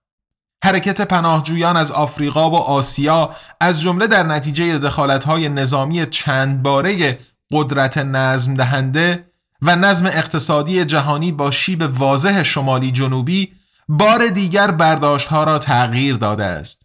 حرکت 0.64 1.00
پناهجویان 1.00 1.76
از 1.76 1.90
آفریقا 1.90 2.50
و 2.50 2.54
آسیا 2.54 3.30
از 3.60 3.80
جمله 3.80 4.06
در 4.06 4.22
نتیجه 4.22 4.78
دخالت‌های 4.78 5.48
نظامی 5.48 6.06
چند 6.06 6.62
باره 6.62 7.18
قدرت 7.52 7.98
نظم 7.98 8.54
دهنده 8.54 9.24
و 9.62 9.76
نظم 9.76 10.06
اقتصادی 10.06 10.84
جهانی 10.84 11.32
با 11.32 11.50
شیب 11.50 11.82
واضح 11.98 12.42
شمالی 12.42 12.90
جنوبی 12.90 13.52
بار 13.88 14.28
دیگر 14.28 14.70
برداشتها 14.70 15.44
را 15.44 15.58
تغییر 15.58 16.16
داده 16.16 16.44
است. 16.44 16.82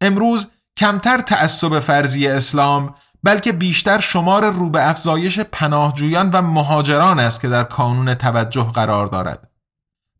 امروز 0.00 0.46
کمتر 0.76 1.18
تعصب 1.18 1.78
فرضی 1.78 2.28
اسلام 2.28 2.94
بلکه 3.22 3.52
بیشتر 3.52 4.00
شمار 4.00 4.50
رو 4.50 4.70
به 4.70 4.88
افزایش 4.88 5.40
پناهجویان 5.40 6.30
و 6.30 6.42
مهاجران 6.42 7.20
است 7.20 7.40
که 7.40 7.48
در 7.48 7.62
کانون 7.64 8.14
توجه 8.14 8.72
قرار 8.72 9.06
دارد. 9.06 9.50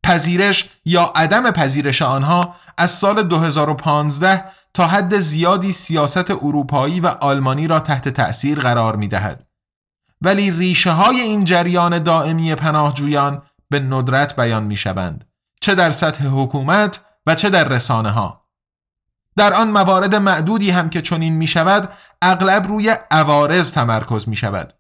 پذیرش 0.05 0.69
یا 0.85 1.13
عدم 1.15 1.51
پذیرش 1.51 2.03
آنها 2.03 2.55
از 2.79 2.91
سال 2.91 3.23
2015 3.23 4.45
تا 4.75 4.87
حد 4.87 5.19
زیادی 5.19 5.73
سیاست 5.73 6.31
اروپایی 6.31 7.01
و 7.01 7.07
آلمانی 7.07 7.67
را 7.67 7.81
تحت 7.81 8.09
تأثیر 8.09 8.61
قرار 8.61 8.97
می 8.97 9.09
دهد. 9.09 9.47
ولی 10.23 10.51
ریشه 10.51 10.91
های 10.91 11.21
این 11.21 11.45
جریان 11.45 11.99
دائمی 11.99 12.55
پناهجویان 12.55 13.43
به 13.71 13.81
ندرت 13.81 14.37
بیان 14.37 14.65
می 14.65 14.77
شوند 14.77 15.25
چه 15.61 15.75
در 15.75 15.91
سطح 15.91 16.25
حکومت 16.27 17.01
و 17.27 17.35
چه 17.35 17.51
در 17.51 17.65
رسانه 17.65 18.11
ها. 18.11 18.45
در 19.37 19.53
آن 19.53 19.71
موارد 19.71 20.15
معدودی 20.15 20.71
هم 20.71 20.91
که 20.91 21.03
چنین 21.03 21.33
می 21.33 21.47
شود 21.47 21.89
اغلب 22.23 22.67
روی 22.67 22.97
عوارض 23.11 23.73
تمرکز 23.73 24.29
می 24.29 24.37
شود. 24.37 24.73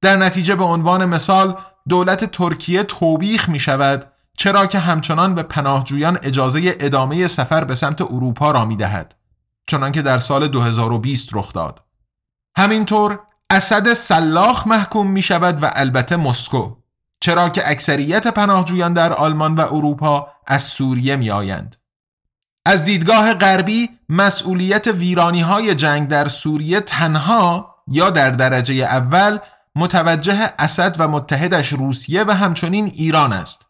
در 0.00 0.16
نتیجه 0.16 0.54
به 0.54 0.64
عنوان 0.64 1.04
مثال 1.04 1.56
دولت 1.88 2.24
ترکیه 2.24 2.82
توبیخ 2.82 3.48
می 3.48 3.60
شود 3.60 4.12
چرا 4.36 4.66
که 4.66 4.78
همچنان 4.78 5.34
به 5.34 5.42
پناهجویان 5.42 6.18
اجازه 6.22 6.76
ادامه 6.80 7.26
سفر 7.26 7.64
به 7.64 7.74
سمت 7.74 8.02
اروپا 8.02 8.50
را 8.50 8.64
می 8.64 8.76
دهد. 8.76 9.14
چنانکه 9.66 10.02
در 10.02 10.18
سال 10.18 10.48
2020 10.48 11.28
رخ 11.32 11.52
داد. 11.52 11.82
همینطور 12.56 13.20
اسد 13.50 13.92
سلاخ 13.92 14.66
محکوم 14.66 15.10
می 15.10 15.22
شود 15.22 15.62
و 15.62 15.70
البته 15.74 16.16
مسکو 16.16 16.76
چرا 17.20 17.48
که 17.48 17.70
اکثریت 17.70 18.26
پناهجویان 18.26 18.92
در 18.92 19.12
آلمان 19.12 19.54
و 19.54 19.60
اروپا 19.60 20.28
از 20.46 20.62
سوریه 20.62 21.16
می 21.16 21.30
آیند. 21.30 21.76
از 22.66 22.84
دیدگاه 22.84 23.34
غربی 23.34 23.88
مسئولیت 24.08 24.86
ویرانی 24.86 25.40
های 25.40 25.74
جنگ 25.74 26.08
در 26.08 26.28
سوریه 26.28 26.80
تنها 26.80 27.74
یا 27.88 28.10
در 28.10 28.30
درجه 28.30 28.74
اول 28.74 29.38
متوجه 29.76 30.52
اسد 30.58 30.96
و 30.98 31.08
متحدش 31.08 31.68
روسیه 31.68 32.24
و 32.24 32.30
همچنین 32.30 32.86
ایران 32.94 33.32
است. 33.32 33.65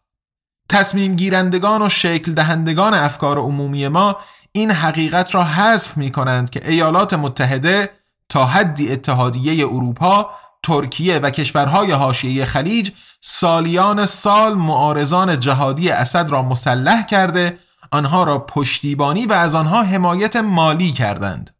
تصمیم 0.69 1.15
گیرندگان 1.15 1.81
و 1.81 1.89
شکل 1.89 2.33
دهندگان 2.33 2.93
افکار 2.93 3.37
عمومی 3.37 3.87
ما 3.87 4.17
این 4.51 4.71
حقیقت 4.71 5.35
را 5.35 5.43
حذف 5.43 5.97
می 5.97 6.11
کنند 6.11 6.49
که 6.49 6.69
ایالات 6.69 7.13
متحده 7.13 7.89
تا 8.29 8.45
حدی 8.45 8.91
اتحادیه 8.91 9.65
اروپا، 9.65 10.29
ترکیه 10.63 11.19
و 11.19 11.29
کشورهای 11.29 11.91
حاشیه 11.91 12.45
خلیج 12.45 12.91
سالیان 13.21 14.05
سال 14.05 14.53
معارضان 14.53 15.39
جهادی 15.39 15.89
اسد 15.89 16.29
را 16.29 16.41
مسلح 16.41 17.05
کرده 17.05 17.57
آنها 17.91 18.23
را 18.23 18.39
پشتیبانی 18.39 19.25
و 19.25 19.33
از 19.33 19.55
آنها 19.55 19.83
حمایت 19.83 20.35
مالی 20.35 20.91
کردند. 20.91 21.55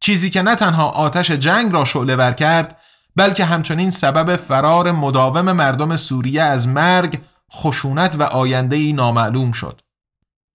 چیزی 0.00 0.30
که 0.30 0.42
نه 0.42 0.54
تنها 0.54 0.88
آتش 0.88 1.30
جنگ 1.30 1.72
را 1.72 1.84
شعله 1.84 2.16
ور 2.16 2.32
کرد 2.32 2.80
بلکه 3.16 3.44
همچنین 3.44 3.90
سبب 3.90 4.36
فرار 4.36 4.92
مداوم 4.92 5.52
مردم 5.52 5.96
سوریه 5.96 6.42
از 6.42 6.68
مرگ 6.68 7.20
خشونت 7.52 8.16
و 8.18 8.22
آینده 8.22 8.92
نامعلوم 8.92 9.52
شد. 9.52 9.80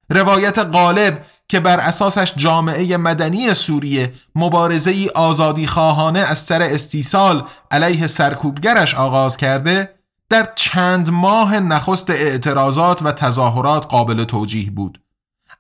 روایت 0.10 0.60
غالب 0.60 1.25
که 1.47 1.60
بر 1.60 1.80
اساسش 1.80 2.34
جامعه 2.38 2.97
مدنی 2.97 3.54
سوریه 3.54 4.13
مبارزه 4.36 4.91
ای 4.91 5.10
آزادی 5.10 5.67
خواهانه 5.67 6.19
از 6.19 6.38
سر 6.38 6.62
استیصال 6.62 7.43
علیه 7.71 8.08
سرکوبگرش 8.08 8.95
آغاز 8.95 9.38
کرده 9.38 9.95
در 10.30 10.51
چند 10.56 11.10
ماه 11.10 11.60
نخست 11.60 12.10
اعتراضات 12.10 13.01
و 13.01 13.12
تظاهرات 13.12 13.86
قابل 13.86 14.23
توجیه 14.23 14.71
بود. 14.71 15.01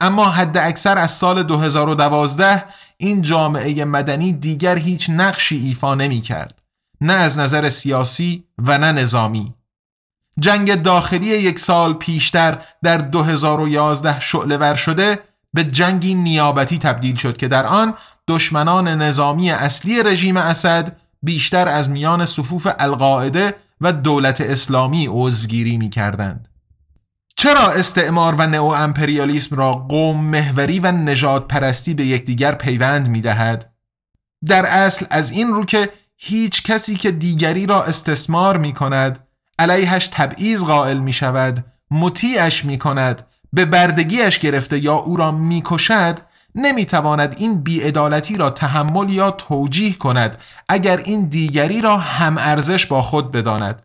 اما 0.01 0.29
حد 0.29 0.57
اکثر 0.57 0.97
از 0.97 1.11
سال 1.11 1.43
2012 1.43 2.63
این 2.97 3.21
جامعه 3.21 3.85
مدنی 3.85 4.33
دیگر 4.33 4.77
هیچ 4.77 5.09
نقشی 5.09 5.57
ایفا 5.57 5.95
نمی 5.95 6.21
کرد 6.21 6.61
نه 7.01 7.13
از 7.13 7.39
نظر 7.39 7.69
سیاسی 7.69 8.43
و 8.57 8.77
نه 8.77 8.91
نظامی. 8.91 9.53
جنگ 10.39 10.81
داخلی 10.81 11.27
یک 11.27 11.59
سال 11.59 11.93
پیشتر 11.93 12.57
در 12.83 12.97
2011 12.97 14.19
شعله 14.19 14.75
شده 14.75 15.19
به 15.53 15.63
جنگی 15.63 16.13
نیابتی 16.13 16.77
تبدیل 16.77 17.15
شد 17.15 17.37
که 17.37 17.47
در 17.47 17.65
آن 17.65 17.93
دشمنان 18.27 18.87
نظامی 18.87 19.51
اصلی 19.51 20.03
رژیم 20.03 20.37
اسد 20.37 20.97
بیشتر 21.23 21.67
از 21.67 21.89
میان 21.89 22.25
صفوف 22.25 22.67
القاعده 22.79 23.55
و 23.81 23.93
دولت 23.93 24.41
اسلامی 24.41 25.07
عضوگیری 25.11 25.77
می 25.77 25.89
کردند. 25.89 26.47
چرا 27.35 27.71
استعمار 27.71 28.35
و 28.35 28.47
نئو 28.47 28.63
امپریالیسم 28.63 29.55
را 29.55 29.71
قوم 29.71 30.25
محوری 30.25 30.79
و 30.79 30.91
نجات 30.91 31.47
پرستی 31.47 31.93
به 31.93 32.05
یکدیگر 32.05 32.55
پیوند 32.55 33.09
می 33.09 33.21
دهد؟ 33.21 33.73
در 34.47 34.65
اصل 34.65 35.05
از 35.09 35.31
این 35.31 35.47
رو 35.47 35.65
که 35.65 35.89
هیچ 36.17 36.63
کسی 36.63 36.95
که 36.95 37.11
دیگری 37.11 37.65
را 37.65 37.83
استثمار 37.83 38.57
می 38.57 38.73
کند 38.73 39.27
علیهش 39.59 40.07
تبعیض 40.07 40.63
قائل 40.63 40.97
می 40.97 41.13
شود 41.13 41.65
مطیعش 41.91 42.65
می 42.65 42.77
کند 42.77 43.27
به 43.53 43.65
بردگیش 43.65 44.39
گرفته 44.39 44.83
یا 44.83 44.93
او 44.93 45.17
را 45.17 45.31
می‌کشد 45.31 46.19
نمی‌تواند 46.55 47.35
این 47.37 47.63
بیعدالتی 47.63 48.37
را 48.37 48.49
تحمل 48.49 49.09
یا 49.09 49.31
توجیه 49.31 49.93
کند 49.93 50.37
اگر 50.69 50.97
این 50.97 51.25
دیگری 51.25 51.81
را 51.81 51.97
هم 51.97 52.37
ارزش 52.37 52.85
با 52.85 53.01
خود 53.01 53.31
بداند. 53.31 53.81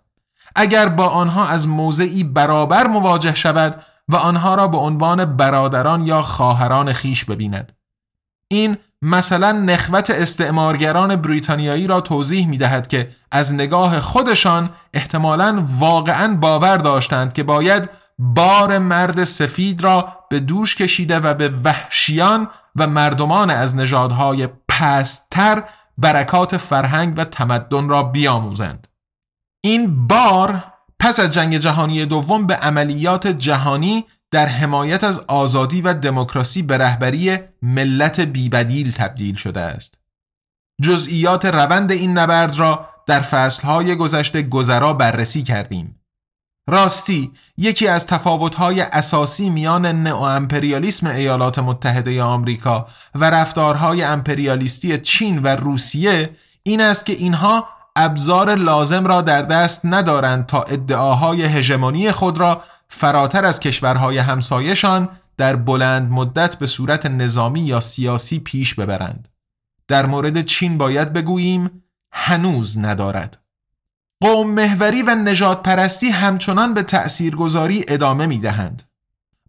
اگر 0.57 0.89
با 0.89 1.09
آنها 1.09 1.47
از 1.47 1.69
موضعی 1.69 2.25
برابر 2.25 2.87
مواجه 2.87 3.35
شود 3.35 3.83
و 4.09 4.17
آنها 4.17 4.55
را 4.55 4.69
به 4.69 4.79
عنوان 4.79 5.37
برادران 5.37 6.07
یا 6.07 6.23
خواهران 6.23 6.93
خیش 6.93 7.25
ببیند. 7.25 7.73
این 8.49 8.77
مثلا 9.03 9.53
نخوت 9.53 10.11
استعمارگران 10.11 11.17
بریتانیایی 11.17 11.87
را 11.87 12.01
توضیح 12.01 12.49
می 12.49 12.59
دهد 12.59 12.87
که 12.87 13.11
از 13.33 13.55
نگاه 13.55 14.01
خودشان 14.01 14.71
احتمالا 14.95 15.65
واقعا 15.79 16.35
باور 16.35 16.77
داشتند 16.77 17.33
که 17.33 17.43
باید 17.43 17.91
بار 18.19 18.79
مرد 18.79 19.25
سفید 19.25 19.85
را 19.85 20.09
به 20.31 20.41
دوش 20.41 20.77
کشیده 20.77 21.21
و 21.21 21.35
به 21.35 21.49
وحشیان 21.49 22.49
و 22.77 22.87
مردمان 22.87 23.51
از 23.51 23.77
نژادهای 23.77 24.49
پستر 24.69 25.63
برکات 25.99 26.57
فرهنگ 26.57 27.15
و 27.17 27.25
تمدن 27.25 27.89
را 27.89 28.03
بیاموزند. 28.03 28.89
این 29.65 30.07
بار 30.07 30.65
پس 31.01 31.21
از 31.21 31.35
جنگ 31.35 31.57
جهانی 31.57 32.07
دوم 32.07 32.47
به 32.47 32.55
عملیات 32.55 33.27
جهانی 33.27 34.05
در 34.37 34.47
حمایت 34.47 35.05
از 35.05 35.19
آزادی 35.19 35.81
و 35.81 35.95
دموکراسی 35.95 36.63
به 36.63 36.79
رهبری 36.79 37.39
ملت 37.63 38.21
بیبدیل 38.21 38.93
تبدیل 38.93 39.35
شده 39.35 39.61
است. 39.61 39.95
جزئیات 40.83 41.45
روند 41.45 41.93
این 41.93 42.19
نبرد 42.19 42.57
را 42.59 42.89
در 43.07 43.21
فصلهای 43.21 43.97
گذشته 43.97 44.43
گذرا 44.43 44.93
بررسی 44.93 45.43
کردیم. 45.43 46.01
راستی 46.69 47.33
یکی 47.57 47.89
از 47.89 48.07
تفاوت‌های 48.07 48.81
اساسی 48.81 49.51
میان 49.51 49.87
نئو 49.87 50.23
امپریالیسم 50.23 51.07
ایالات 51.07 51.59
متحده 51.59 52.23
آمریکا 52.23 52.87
و 53.15 53.31
رفتارهای 53.31 54.03
امپریالیستی 54.03 54.99
چین 54.99 55.43
و 55.43 55.49
روسیه 55.49 56.31
این 56.63 56.81
است 56.81 57.07
که 57.07 57.13
اینها 57.13 57.69
ابزار 57.97 58.55
لازم 58.55 59.07
را 59.07 59.23
در 59.23 59.43
دست 59.43 59.81
ندارند 59.85 60.47
تا 60.47 60.63
ادعاهای 60.63 61.43
هژمونی 61.43 62.13
خود 62.13 62.39
را 62.39 62.63
فراتر 62.89 63.45
از 63.45 63.61
کشورهای 63.61 64.19
همسایشان 64.19 65.09
در 65.37 65.57
بلند 65.57 66.11
مدت 66.11 66.57
به 66.57 66.67
صورت 66.67 67.07
نظامی 67.07 67.61
یا 67.61 67.81
سیاسی 67.81 68.39
پیش 68.39 68.75
ببرند. 68.75 69.29
در 69.89 70.07
مورد 70.07 70.43
چین 70.43 70.79
باید 70.79 71.13
بگوییم 71.13 71.85
هنوز 72.13 72.79
ندارد. 72.79 73.39
قوم 74.21 74.51
محوری 74.51 75.03
و 75.03 75.15
نجات 75.15 75.63
پرستی 75.63 76.09
همچنان 76.09 76.75
به 76.75 76.83
تأثیرگذاری 76.83 77.85
ادامه 77.89 78.27
می 78.27 78.39
دهند. 78.39 78.83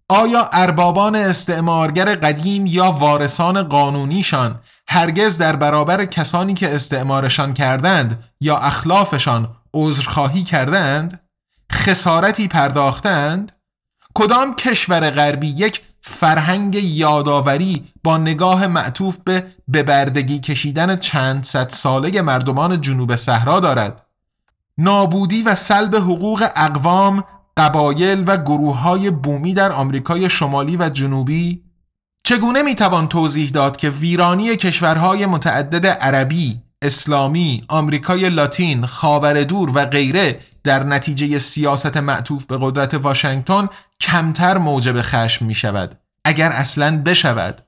آیا 0.10 0.50
اربابان 0.54 1.15
استعمارگر 1.15 2.15
قدیم 2.15 2.65
یا 2.65 2.91
وارثان 2.91 3.63
قانونیشان 3.63 4.60
هرگز 4.88 5.38
در 5.38 5.56
برابر 5.56 6.06
کسانی 6.06 6.54
که 6.54 6.76
استعمارشان 6.76 7.54
کردند 7.54 8.23
یا 8.41 8.58
اخلافشان 8.58 9.56
عذرخواهی 9.73 10.43
کردند؟ 10.43 11.26
خسارتی 11.77 12.47
پرداختند؟ 12.47 13.51
کدام 14.13 14.55
کشور 14.55 15.09
غربی 15.09 15.47
یک 15.47 15.81
فرهنگ 16.01 16.75
یادآوری 16.75 17.85
با 18.03 18.17
نگاه 18.17 18.67
معطوف 18.67 19.17
به 19.23 19.47
ببردگی 19.73 20.39
کشیدن 20.39 20.95
چند 20.95 21.43
صد 21.43 21.69
ساله 21.69 22.21
مردمان 22.21 22.81
جنوب 22.81 23.15
صحرا 23.15 23.59
دارد؟ 23.59 24.05
نابودی 24.77 25.43
و 25.43 25.55
سلب 25.55 25.95
حقوق 25.95 26.47
اقوام، 26.55 27.23
قبایل 27.57 28.23
و 28.27 28.37
گروه 28.37 28.79
های 28.79 29.11
بومی 29.11 29.53
در 29.53 29.71
آمریکای 29.71 30.29
شمالی 30.29 30.77
و 30.77 30.89
جنوبی 30.89 31.63
چگونه 32.23 32.61
می‌توان 32.61 33.07
توضیح 33.07 33.49
داد 33.49 33.77
که 33.77 33.89
ویرانی 33.89 34.55
کشورهای 34.55 35.25
متعدد 35.25 35.87
عربی، 35.87 36.61
اسلامی، 36.81 37.63
آمریکای 37.67 38.29
لاتین، 38.29 38.85
خاور 38.85 39.43
دور 39.43 39.71
و 39.75 39.85
غیره 39.85 40.39
در 40.63 40.83
نتیجه 40.83 41.37
سیاست 41.37 41.97
معطوف 41.97 42.45
به 42.45 42.57
قدرت 42.61 42.93
واشنگتن 42.93 43.69
کمتر 43.99 44.57
موجب 44.57 45.01
خشم 45.01 45.45
می 45.45 45.55
شود 45.55 45.99
اگر 46.25 46.51
اصلا 46.51 47.01
بشود. 47.05 47.61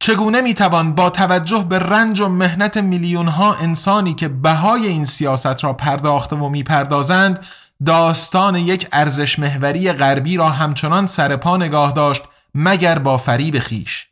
چگونه 0.00 0.40
می‌توان 0.40 0.94
با 0.94 1.10
توجه 1.10 1.64
به 1.68 1.78
رنج 1.78 2.20
و 2.20 2.28
مهنت 2.28 2.76
میلیون 2.76 3.28
ها 3.28 3.54
انسانی 3.54 4.14
که 4.14 4.28
بهای 4.28 4.86
این 4.86 5.04
سیاست 5.04 5.64
را 5.64 5.72
پرداخته 5.72 6.36
و 6.36 6.48
می‌پردازند 6.48 7.46
داستان 7.86 8.56
یک 8.56 8.88
ارزش 8.92 9.38
محوری 9.38 9.92
غربی 9.92 10.36
را 10.36 10.48
همچنان 10.48 11.06
سرپا 11.06 11.56
نگاه 11.56 11.92
داشت 11.92 12.22
مگر 12.54 12.98
با 12.98 13.18
فریب 13.18 13.58
خیش؟ 13.58 14.06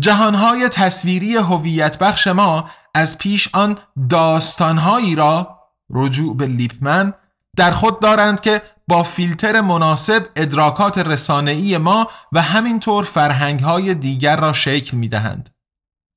جهانهای 0.00 0.68
تصویری 0.68 1.36
هویت 1.36 1.98
بخش 1.98 2.26
ما 2.26 2.70
از 2.94 3.18
پیش 3.18 3.48
آن 3.52 3.78
داستانهایی 4.10 5.14
را 5.14 5.58
رجوع 5.90 6.36
به 6.36 6.46
لیپمن 6.46 7.12
در 7.56 7.70
خود 7.70 8.00
دارند 8.00 8.40
که 8.40 8.62
با 8.88 9.02
فیلتر 9.02 9.60
مناسب 9.60 10.26
ادراکات 10.36 10.98
رسانه‌ای 10.98 11.78
ما 11.78 12.08
و 12.32 12.42
همینطور 12.42 13.04
فرهنگهای 13.04 13.94
دیگر 13.94 14.36
را 14.36 14.52
شکل 14.52 14.96
می 14.96 15.08
دهند. 15.08 15.50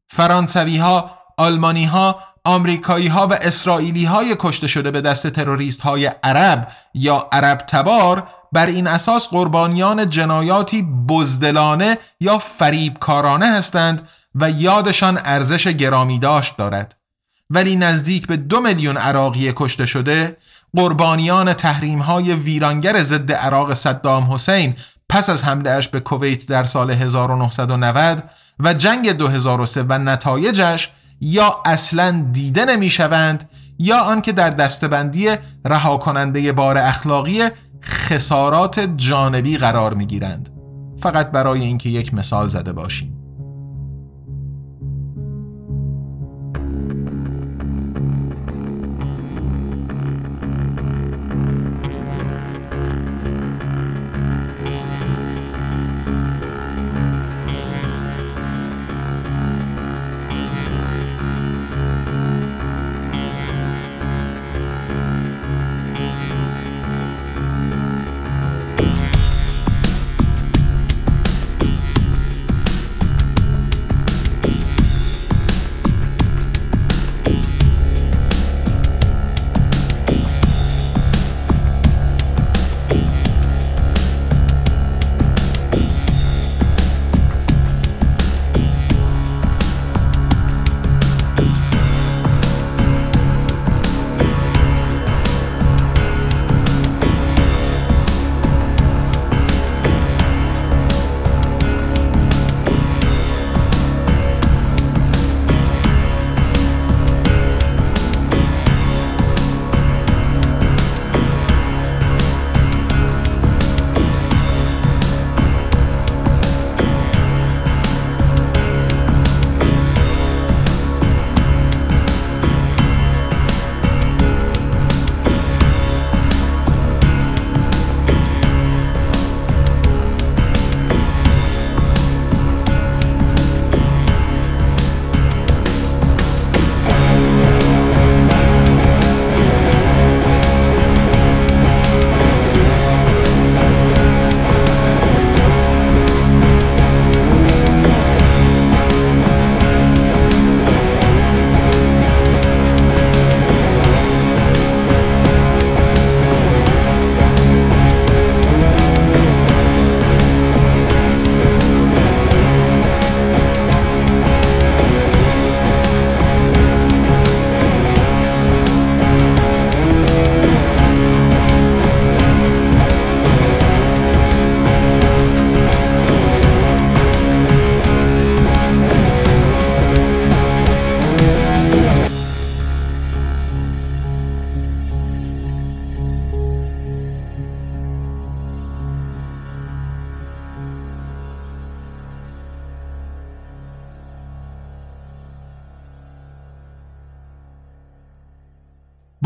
فرانسوی 0.10 0.78
ها، 0.78 1.12
آلمانی 1.38 1.86
ها، 1.86 2.20
آمریکایی 2.46 3.08
ها 3.08 3.28
و 3.28 3.34
اسرائیلی 3.34 4.06
های 4.06 4.36
کشته 4.40 4.68
شده 4.68 4.92
به 4.92 5.02
دست 5.02 5.28
تروریست 5.28 5.82
های 5.82 6.12
عرب 6.24 6.68
یا 6.94 7.28
عرب 7.32 7.58
تبار 7.58 8.28
بر 8.52 8.66
این 8.66 8.88
اساس 8.88 9.28
قربانیان 9.28 10.10
جنایاتی 10.10 10.82
بزدلانه 11.08 11.98
یا 12.20 12.38
فریبکارانه 12.38 13.46
هستند 13.48 14.10
و 14.40 14.50
یادشان 14.50 15.20
ارزش 15.26 15.68
گرامی 15.68 16.20
داشت 16.20 16.58
دارد. 16.58 16.96
ولی 17.50 17.76
نزدیک 17.76 18.28
به 18.28 18.38
دو 18.38 18.62
میلیون 18.62 18.98
عراقی 18.98 19.54
کشته 19.56 19.86
شده 19.86 20.38
قربانیان 20.76 21.54
تحریم 21.54 22.00
های 22.00 22.34
ویرانگر 22.34 23.04
ضد 23.04 23.32
عراق 23.32 23.74
صدام 23.74 24.34
حسین 24.34 24.76
پس 25.10 25.30
از 25.30 25.44
حملهش 25.44 25.88
به 25.88 26.00
کویت 26.00 26.48
در 26.48 26.64
سال 26.64 26.92
1990 26.92 28.24
و 28.60 28.74
جنگ 28.74 29.12
2003 29.12 29.84
و 29.90 29.98
نتایجش 29.98 30.90
یا 31.22 31.62
اصلا 31.66 32.26
دیده 32.32 32.66
نمی 32.66 32.90
شوند 32.90 33.50
یا 33.80 34.00
آنکه 34.00 34.32
در 34.32 34.50
دستبندی 34.50 35.30
رها 35.66 35.98
کننده 35.98 36.52
بار 36.52 36.78
اخلاقی 36.78 37.50
خسارات 37.84 38.80
جانبی 38.80 39.58
قرار 39.58 39.94
می 39.94 40.06
گیرند 40.06 40.50
فقط 41.00 41.32
برای 41.32 41.62
اینکه 41.62 41.90
یک 41.90 42.14
مثال 42.14 42.48
زده 42.48 42.74
باشیم. 42.74 43.17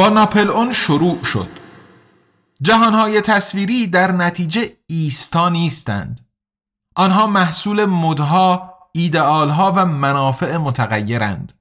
با 0.02 0.10
ناپل 0.10 0.50
اون 0.50 0.74
شروع 0.74 1.24
شد. 1.24 1.50
جهانهای 2.62 3.22
تصویری 3.22 3.88
در 3.88 4.12
نتیجه 4.12 4.70
ایستا 4.90 5.50
نیستند. 5.50 6.30
آنها 6.96 7.28
محصول 7.28 7.86
مدها، 7.86 8.74
ایدئالها 8.94 9.74
و 9.76 9.86
منافع 9.86 10.58
متغیرند. 10.58 11.54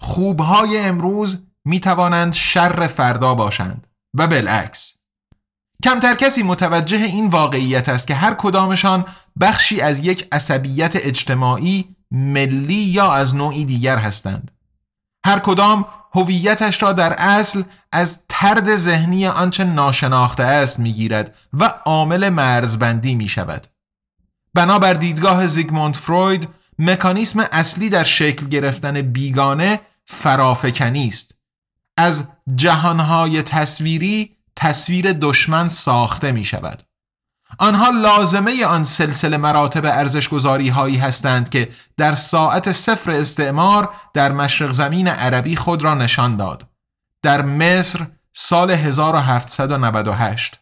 خوبهای 0.00 0.78
امروز 0.78 1.38
می 1.64 1.80
توانند 1.80 2.32
شر 2.32 2.86
فردا 2.86 3.34
باشند 3.34 3.86
و 4.14 4.26
بالعکس. 4.26 4.94
کمتر 5.84 6.14
کسی 6.14 6.42
متوجه 6.42 6.96
این 6.96 7.28
واقعیت 7.28 7.88
است 7.88 8.06
که 8.06 8.14
هر 8.14 8.34
کدامشان 8.34 9.04
بخشی 9.40 9.80
از 9.80 10.00
یک 10.00 10.28
عصبیت 10.32 10.96
اجتماعی 10.96 11.96
ملی 12.10 12.74
یا 12.74 13.12
از 13.12 13.34
نوعی 13.34 13.64
دیگر 13.64 13.96
هستند. 13.96 14.57
هر 15.28 15.38
کدام 15.38 15.86
هویتش 16.14 16.82
را 16.82 16.92
در 16.92 17.12
اصل 17.12 17.62
از 17.92 18.20
ترد 18.28 18.76
ذهنی 18.76 19.26
آنچه 19.26 19.64
ناشناخته 19.64 20.42
است 20.42 20.78
می‌گیرد 20.78 21.36
و 21.52 21.64
عامل 21.84 22.28
مرزبندی 22.28 23.14
می 23.14 23.28
شود. 23.28 23.66
بنابر 24.54 24.94
دیدگاه 24.94 25.46
زیگموند 25.46 25.96
فروید 25.96 26.48
مکانیسم 26.78 27.40
اصلی 27.52 27.90
در 27.90 28.04
شکل 28.04 28.46
گرفتن 28.46 29.02
بیگانه 29.02 29.80
فرافکنی 30.04 31.08
است. 31.08 31.34
از 31.96 32.24
جهانهای 32.54 33.42
تصویری 33.42 34.36
تصویر 34.56 35.12
دشمن 35.12 35.68
ساخته 35.68 36.32
می 36.32 36.44
شود. 36.44 36.82
آنها 37.58 37.90
لازمه 37.90 38.66
آن 38.66 38.84
سلسله 38.84 39.36
مراتب 39.36 39.84
ارزشگذاری 39.84 40.68
هایی 40.68 40.96
هستند 40.96 41.48
که 41.48 41.68
در 41.96 42.14
ساعت 42.14 42.72
صفر 42.72 43.10
استعمار 43.10 43.90
در 44.14 44.32
مشرق 44.32 44.70
زمین 44.70 45.08
عربی 45.08 45.56
خود 45.56 45.84
را 45.84 45.94
نشان 45.94 46.36
داد. 46.36 46.66
در 47.22 47.42
مصر 47.42 48.06
سال 48.32 48.70
1798 48.70 50.60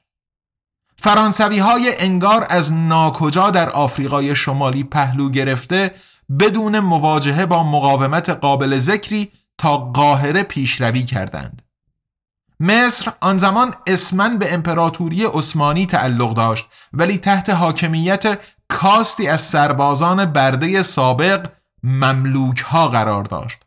فرانسوی 0.98 1.58
های 1.58 1.92
انگار 1.98 2.46
از 2.50 2.72
ناکجا 2.72 3.50
در 3.50 3.70
آفریقای 3.70 4.36
شمالی 4.36 4.84
پهلو 4.84 5.30
گرفته 5.30 5.94
بدون 6.40 6.78
مواجهه 6.78 7.46
با 7.46 7.62
مقاومت 7.62 8.30
قابل 8.30 8.78
ذکری 8.78 9.32
تا 9.58 9.76
قاهره 9.76 10.42
پیشروی 10.42 11.02
کردند. 11.02 11.62
مصر 12.60 13.12
آن 13.20 13.38
زمان 13.38 13.74
اسمن 13.86 14.38
به 14.38 14.54
امپراتوری 14.54 15.24
عثمانی 15.24 15.86
تعلق 15.86 16.34
داشت 16.34 16.66
ولی 16.92 17.18
تحت 17.18 17.50
حاکمیت 17.50 18.38
کاستی 18.68 19.28
از 19.28 19.40
سربازان 19.40 20.24
برده 20.24 20.82
سابق 20.82 21.46
مملوک 21.82 22.58
ها 22.58 22.88
قرار 22.88 23.24
داشت. 23.24 23.58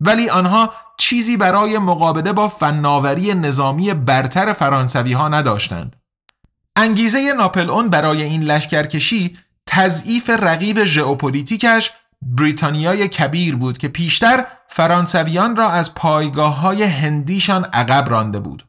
ولی 0.00 0.28
آنها 0.28 0.72
چیزی 0.96 1.36
برای 1.36 1.78
مقابله 1.78 2.32
با 2.32 2.48
فناوری 2.48 3.34
نظامی 3.34 3.94
برتر 3.94 4.52
فرانسوی 4.52 5.12
ها 5.12 5.28
نداشتند. 5.28 5.96
انگیزه 6.76 7.32
ناپلئون 7.36 7.88
برای 7.88 8.22
این 8.22 8.42
لشکرکشی 8.42 9.36
تضعیف 9.66 10.30
رقیب 10.30 10.84
ژئوپلیتیکش 10.84 11.92
بریتانیای 12.22 13.08
کبیر 13.08 13.56
بود 13.56 13.78
که 13.78 13.88
پیشتر 13.88 14.46
فرانسویان 14.68 15.56
را 15.56 15.70
از 15.70 15.94
پایگاه 15.94 16.60
های 16.60 16.82
هندیشان 16.82 17.64
عقب 17.64 18.10
رانده 18.10 18.40
بود. 18.40 18.64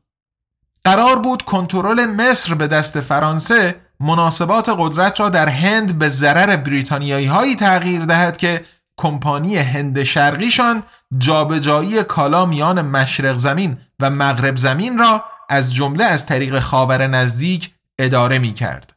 قرار 0.84 1.20
بود 1.20 1.42
کنترل 1.42 2.06
مصر 2.06 2.54
به 2.54 2.68
دست 2.68 3.02
فرانسه 3.02 3.76
مناسبات 4.00 4.76
قدرت 4.78 5.20
را 5.20 5.30
در 5.30 5.50
هند 5.50 6.00
به 6.00 6.10
ضرر 6.10 6.56
بریتانیایی 6.56 7.26
هایی 7.26 7.56
تغییر 7.56 8.06
دهد 8.06 8.38
که 8.38 8.66
کمپانی 8.98 9.58
هند 9.58 10.04
شرقیشان 10.04 10.84
جابجایی 11.18 12.04
کالا 12.04 12.46
میان 12.46 12.82
مشرق 12.82 13.38
زمین 13.38 13.78
و 14.00 14.10
مغرب 14.10 14.58
زمین 14.58 14.98
را 14.98 15.24
از 15.50 15.74
جمله 15.74 16.04
از 16.04 16.26
طریق 16.26 16.60
خاور 16.60 17.08
نزدیک 17.08 17.72
اداره 18.00 18.40
می 18.40 18.54
کرد. 18.54 18.94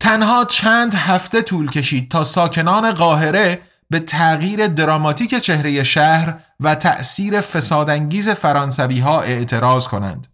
تنها 0.00 0.44
چند 0.44 0.94
هفته 0.94 1.42
طول 1.42 1.70
کشید 1.70 2.10
تا 2.10 2.24
ساکنان 2.24 2.90
قاهره 2.90 3.62
به 3.90 3.98
تغییر 3.98 4.66
دراماتیک 4.66 5.34
چهره 5.34 5.84
شهر 5.84 6.40
و 6.60 6.74
تأثیر 6.74 7.40
فسادانگیز 7.40 8.28
فرانسوی 8.28 9.00
ها 9.00 9.20
اعتراض 9.20 9.88
کنند. 9.88 10.26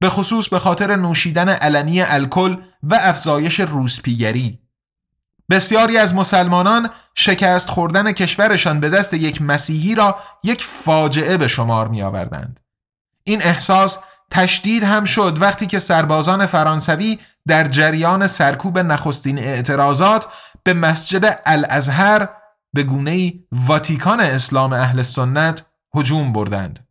به 0.00 0.08
خصوص 0.08 0.48
به 0.48 0.58
خاطر 0.58 0.96
نوشیدن 0.96 1.48
علنی 1.48 2.02
الکل 2.02 2.56
و 2.82 2.98
افزایش 3.00 3.60
روسپیگری. 3.60 4.58
بسیاری 5.50 5.96
از 5.96 6.14
مسلمانان 6.14 6.90
شکست 7.14 7.68
خوردن 7.68 8.12
کشورشان 8.12 8.80
به 8.80 8.88
دست 8.88 9.14
یک 9.14 9.42
مسیحی 9.42 9.94
را 9.94 10.18
یک 10.44 10.64
فاجعه 10.64 11.36
به 11.36 11.48
شمار 11.48 11.88
می 11.88 12.02
آوردند. 12.02 12.60
این 13.24 13.42
احساس 13.42 13.98
تشدید 14.30 14.84
هم 14.84 15.04
شد 15.04 15.38
وقتی 15.40 15.66
که 15.66 15.78
سربازان 15.78 16.46
فرانسوی 16.46 17.18
در 17.48 17.64
جریان 17.64 18.26
سرکوب 18.26 18.78
نخستین 18.78 19.38
اعتراضات 19.38 20.26
به 20.64 20.74
مسجد 20.74 21.40
الازهر 21.46 22.28
به 22.72 22.82
گونه 22.82 23.32
واتیکان 23.52 24.20
اسلام 24.20 24.72
اهل 24.72 25.02
سنت 25.02 25.62
هجوم 25.94 26.32
بردند. 26.32 26.88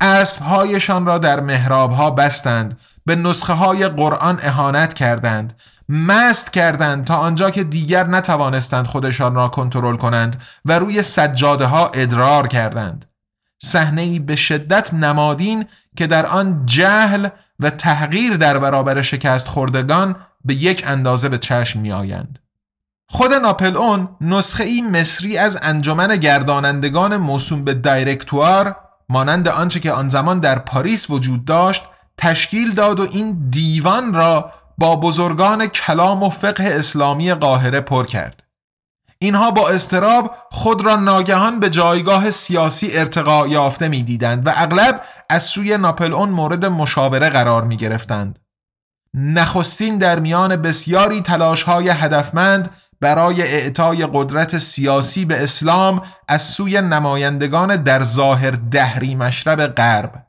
اسبهایشان 0.00 1.06
را 1.06 1.18
در 1.18 1.40
محرابها 1.40 2.10
بستند 2.10 2.78
به 3.06 3.16
نسخه 3.16 3.52
های 3.52 3.88
قرآن 3.88 4.38
اهانت 4.42 4.94
کردند 4.94 5.52
مست 5.88 6.52
کردند 6.52 7.04
تا 7.04 7.16
آنجا 7.16 7.50
که 7.50 7.64
دیگر 7.64 8.06
نتوانستند 8.06 8.86
خودشان 8.86 9.34
را 9.34 9.48
کنترل 9.48 9.96
کنند 9.96 10.42
و 10.64 10.78
روی 10.78 11.02
سجاده 11.02 11.66
ها 11.66 11.86
ادرار 11.94 12.46
کردند 12.46 13.06
صحنه 13.62 14.18
به 14.18 14.36
شدت 14.36 14.94
نمادین 14.94 15.64
که 15.96 16.06
در 16.06 16.26
آن 16.26 16.66
جهل 16.66 17.28
و 17.64 17.70
تحقیر 17.70 18.36
در 18.36 18.58
برابر 18.58 19.02
شکست 19.02 19.48
خوردگان 19.48 20.16
به 20.44 20.54
یک 20.54 20.84
اندازه 20.86 21.28
به 21.28 21.38
چشم 21.38 21.80
می 21.80 21.92
آیند. 21.92 22.38
خود 23.08 23.32
ناپل 23.32 23.76
اون 23.76 24.08
نسخه 24.20 24.64
ای 24.64 24.82
مصری 24.82 25.38
از 25.38 25.58
انجمن 25.62 26.16
گردانندگان 26.16 27.16
موسوم 27.16 27.64
به 27.64 27.74
دایرکتوار 27.74 28.76
مانند 29.08 29.48
آنچه 29.48 29.80
که 29.80 29.92
آن 29.92 30.08
زمان 30.08 30.40
در 30.40 30.58
پاریس 30.58 31.10
وجود 31.10 31.44
داشت 31.44 31.82
تشکیل 32.18 32.74
داد 32.74 33.00
و 33.00 33.06
این 33.12 33.48
دیوان 33.50 34.14
را 34.14 34.52
با 34.78 34.96
بزرگان 34.96 35.66
کلام 35.66 36.22
و 36.22 36.30
فقه 36.30 36.64
اسلامی 36.64 37.34
قاهره 37.34 37.80
پر 37.80 38.06
کرد. 38.06 38.43
اینها 39.18 39.50
با 39.50 39.68
استراب 39.68 40.36
خود 40.50 40.84
را 40.84 40.96
ناگهان 40.96 41.60
به 41.60 41.70
جایگاه 41.70 42.30
سیاسی 42.30 42.98
ارتقا 42.98 43.46
یافته 43.46 43.88
می 43.88 44.02
دیدند 44.02 44.46
و 44.46 44.52
اغلب 44.54 45.02
از 45.30 45.42
سوی 45.42 45.76
ناپل 45.76 46.12
اون 46.12 46.28
مورد 46.28 46.64
مشاوره 46.64 47.30
قرار 47.30 47.64
می 47.64 47.76
گرفتند. 47.76 48.38
نخستین 49.14 49.98
در 49.98 50.18
میان 50.18 50.56
بسیاری 50.56 51.20
تلاش 51.20 51.62
های 51.62 51.88
هدفمند 51.88 52.70
برای 53.00 53.42
اعطای 53.42 54.08
قدرت 54.12 54.58
سیاسی 54.58 55.24
به 55.24 55.42
اسلام 55.42 56.02
از 56.28 56.42
سوی 56.42 56.80
نمایندگان 56.80 57.76
در 57.76 58.02
ظاهر 58.02 58.50
دهری 58.50 59.14
مشرب 59.14 59.66
غرب 59.66 60.26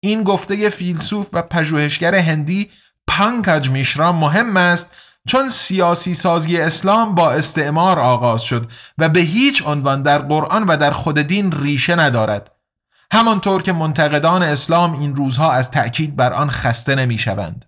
این 0.00 0.22
گفته 0.22 0.68
فیلسوف 0.68 1.28
و 1.32 1.42
پژوهشگر 1.42 2.14
هندی 2.14 2.70
پانکاج 3.06 3.70
میشرا 3.70 4.12
مهم 4.12 4.56
است 4.56 4.90
چون 5.26 5.48
سیاسی 5.48 6.14
سازی 6.14 6.56
اسلام 6.56 7.14
با 7.14 7.32
استعمار 7.32 7.98
آغاز 7.98 8.42
شد 8.42 8.70
و 8.98 9.08
به 9.08 9.20
هیچ 9.20 9.62
عنوان 9.66 10.02
در 10.02 10.18
قرآن 10.18 10.64
و 10.64 10.76
در 10.76 10.90
خود 10.90 11.18
دین 11.18 11.52
ریشه 11.52 11.94
ندارد 11.94 12.52
همانطور 13.12 13.62
که 13.62 13.72
منتقدان 13.72 14.42
اسلام 14.42 14.92
این 14.92 15.16
روزها 15.16 15.52
از 15.52 15.70
تأکید 15.70 16.16
بر 16.16 16.32
آن 16.32 16.50
خسته 16.50 16.94
نمی 16.94 17.18
شوند. 17.18 17.64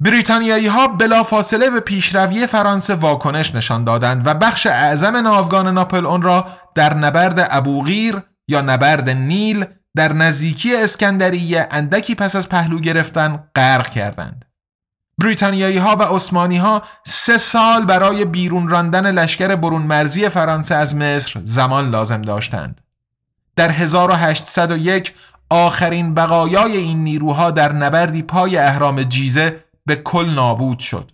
بریتانیایی 0.00 0.66
ها 0.66 0.88
بلا 0.88 1.24
فاصله 1.24 1.70
به 1.70 1.80
پیشروی 1.80 2.46
فرانسه 2.46 2.94
واکنش 2.94 3.54
نشان 3.54 3.84
دادند 3.84 4.26
و 4.26 4.34
بخش 4.34 4.66
اعظم 4.66 5.16
ناوگان 5.16 5.74
ناپل 5.74 6.06
اون 6.06 6.22
را 6.22 6.46
در 6.74 6.94
نبرد 6.94 7.48
ابوغیر 7.50 8.22
یا 8.48 8.60
نبرد 8.60 9.10
نیل 9.10 9.64
در 9.96 10.12
نزدیکی 10.12 10.76
اسکندریه 10.76 11.68
اندکی 11.70 12.14
پس 12.14 12.36
از 12.36 12.48
پهلو 12.48 12.80
گرفتن 12.80 13.44
غرق 13.56 13.88
کردند. 13.88 14.45
بریتانیایی 15.18 15.78
ها 15.78 15.96
و 15.96 16.02
عثمانی 16.02 16.56
ها 16.56 16.82
سه 17.06 17.36
سال 17.36 17.84
برای 17.84 18.24
بیرون 18.24 18.68
راندن 18.68 19.10
لشکر 19.10 19.56
برون 19.56 19.82
مرزی 19.82 20.28
فرانسه 20.28 20.74
از 20.74 20.96
مصر 20.96 21.40
زمان 21.44 21.90
لازم 21.90 22.22
داشتند. 22.22 22.80
در 23.56 23.70
1801 23.70 25.14
آخرین 25.50 26.14
بقایای 26.14 26.76
این 26.76 27.04
نیروها 27.04 27.50
در 27.50 27.72
نبردی 27.72 28.22
پای 28.22 28.56
اهرام 28.56 29.02
جیزه 29.02 29.64
به 29.86 29.96
کل 29.96 30.30
نابود 30.30 30.78
شد. 30.78 31.10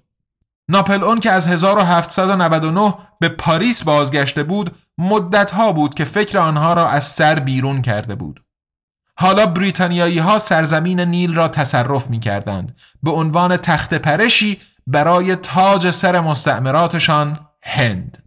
ناپل 0.68 1.04
اون 1.04 1.20
که 1.20 1.30
از 1.30 1.48
1799 1.48 2.94
به 3.20 3.28
پاریس 3.28 3.82
بازگشته 3.82 4.42
بود 4.42 4.76
مدتها 4.98 5.72
بود 5.72 5.94
که 5.94 6.04
فکر 6.04 6.38
آنها 6.38 6.74
را 6.74 6.88
از 6.88 7.04
سر 7.04 7.38
بیرون 7.38 7.82
کرده 7.82 8.14
بود. 8.14 8.42
حالا 9.14 9.46
بریتانیایی 9.46 10.18
ها 10.18 10.38
سرزمین 10.38 11.00
نیل 11.00 11.34
را 11.34 11.48
تصرف 11.48 12.10
می 12.10 12.20
کردند 12.20 12.76
به 13.02 13.10
عنوان 13.10 13.56
تخت 13.56 13.94
پرشی 13.94 14.58
برای 14.86 15.36
تاج 15.36 15.90
سر 15.90 16.20
مستعمراتشان 16.20 17.36
هند. 17.62 18.22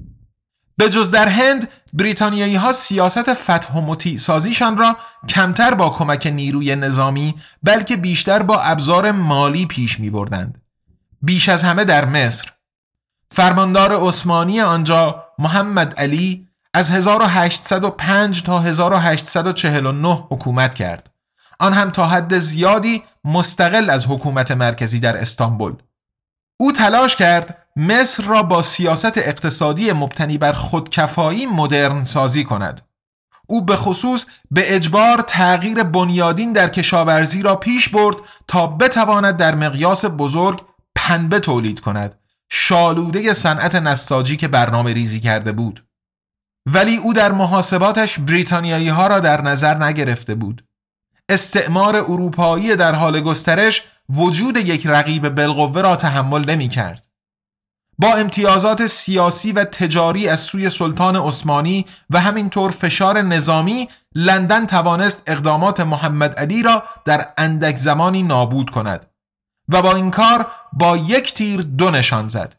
به 0.78 0.89
جز 0.89 1.12
در 1.12 1.28
هند 1.28 1.67
بریتانیایی 1.93 2.56
ها 2.56 2.74
سیاست 2.74 3.34
فتح 3.34 3.74
و 3.74 3.82
مطیع 3.82 4.17
سازیشان 4.17 4.78
را 4.78 4.98
کمتر 5.30 5.74
با 5.74 5.89
کمک 5.89 6.28
نیروی 6.28 6.76
نظامی 6.76 7.36
بلکه 7.63 7.98
بیشتر 7.98 8.43
با 8.43 8.62
ابزار 8.62 9.12
مالی 9.12 9.65
پیش 9.65 10.00
می 10.00 10.10
بردند. 10.10 10.62
بیش 11.21 11.50
از 11.50 11.63
همه 11.63 11.86
در 11.86 12.06
مصر 12.06 12.52
فرماندار 13.32 14.08
عثمانی 14.08 14.62
آنجا 14.62 15.26
محمد 15.39 16.00
علی 16.00 16.48
از 16.76 16.92
1805 16.92 18.44
تا 18.44 18.60
1849 18.60 20.28
حکومت 20.30 20.74
کرد. 20.74 21.12
آن 21.60 21.74
هم 21.74 21.92
تا 21.92 22.06
حد 22.06 22.38
زیادی 22.38 23.04
مستقل 23.26 23.90
از 23.90 24.06
حکومت 24.06 24.52
مرکزی 24.52 25.00
در 25.00 25.18
استانبول. 25.18 25.76
او 26.60 26.72
تلاش 26.72 27.16
کرد 27.16 27.58
مصر 27.76 28.24
را 28.24 28.44
با 28.44 28.62
سیاست 28.62 29.18
اقتصادی 29.18 29.92
مبتنی 29.92 30.38
بر 30.38 30.54
خودکفایی 30.54 31.46
مدرن 31.46 32.04
سازی 32.04 32.44
کند. 32.44 32.82
او 33.48 33.62
به 33.62 33.76
خصوص 33.76 34.26
به 34.52 34.76
اجبار 34.76 35.22
تغییر 35.28 35.84
بنیادین 35.84 36.54
در 36.54 36.70
کشاورزی 36.70 37.42
را 37.42 37.56
پیش 37.56 37.90
برد 37.90 38.16
تا 38.48 38.68
بتواند 38.68 39.38
در 39.38 39.56
مقیاس 39.56 40.06
بزرگ 40.06 40.62
پنبه 40.96 41.40
تولید 41.40 41.80
کند. 41.80 42.16
شالوده 42.50 43.34
صنعت 43.34 43.76
نساجی 43.76 44.38
که 44.38 44.48
برنامه 44.48 44.94
ریزی 44.94 45.20
کرده 45.20 45.52
بود. 45.52 45.86
ولی 46.73 46.97
او 46.97 47.13
در 47.13 47.32
محاسباتش 47.32 48.19
بریتانیایی 48.19 48.89
ها 48.89 49.08
را 49.08 49.19
در 49.19 49.41
نظر 49.41 49.84
نگرفته 49.84 50.36
بود 50.36 50.65
استعمار 51.30 51.95
اروپایی 51.95 52.75
در 52.75 52.95
حال 52.95 53.21
گسترش 53.21 53.84
وجود 54.10 54.58
یک 54.58 54.88
رقیب 54.88 55.30
بالقوه 55.30 55.82
را 55.82 55.95
تحمل 55.95 56.49
نمی 56.49 56.69
کرد. 56.69 57.08
با 57.99 58.13
امتیازات 58.13 58.88
سیاسی 58.88 59.51
و 59.51 59.63
تجاری 59.63 60.28
از 60.28 60.39
سوی 60.39 60.69
سلطان 60.69 61.15
عثمانی 61.15 61.86
و 62.10 62.19
همینطور 62.19 62.71
فشار 62.71 63.21
نظامی 63.21 63.89
لندن 64.15 64.65
توانست 64.65 65.23
اقدامات 65.28 65.80
محمد 65.80 66.39
علی 66.39 66.63
را 66.63 66.84
در 67.06 67.34
اندک 67.38 67.78
زمانی 67.78 68.23
نابود 68.23 68.69
کند 68.69 69.06
و 69.69 69.82
با 69.82 69.95
این 69.95 70.12
کار 70.12 70.51
با 70.73 70.97
یک 70.97 71.34
تیر 71.34 71.62
دو 71.62 71.91
نشان 71.91 72.28
زد 72.28 72.56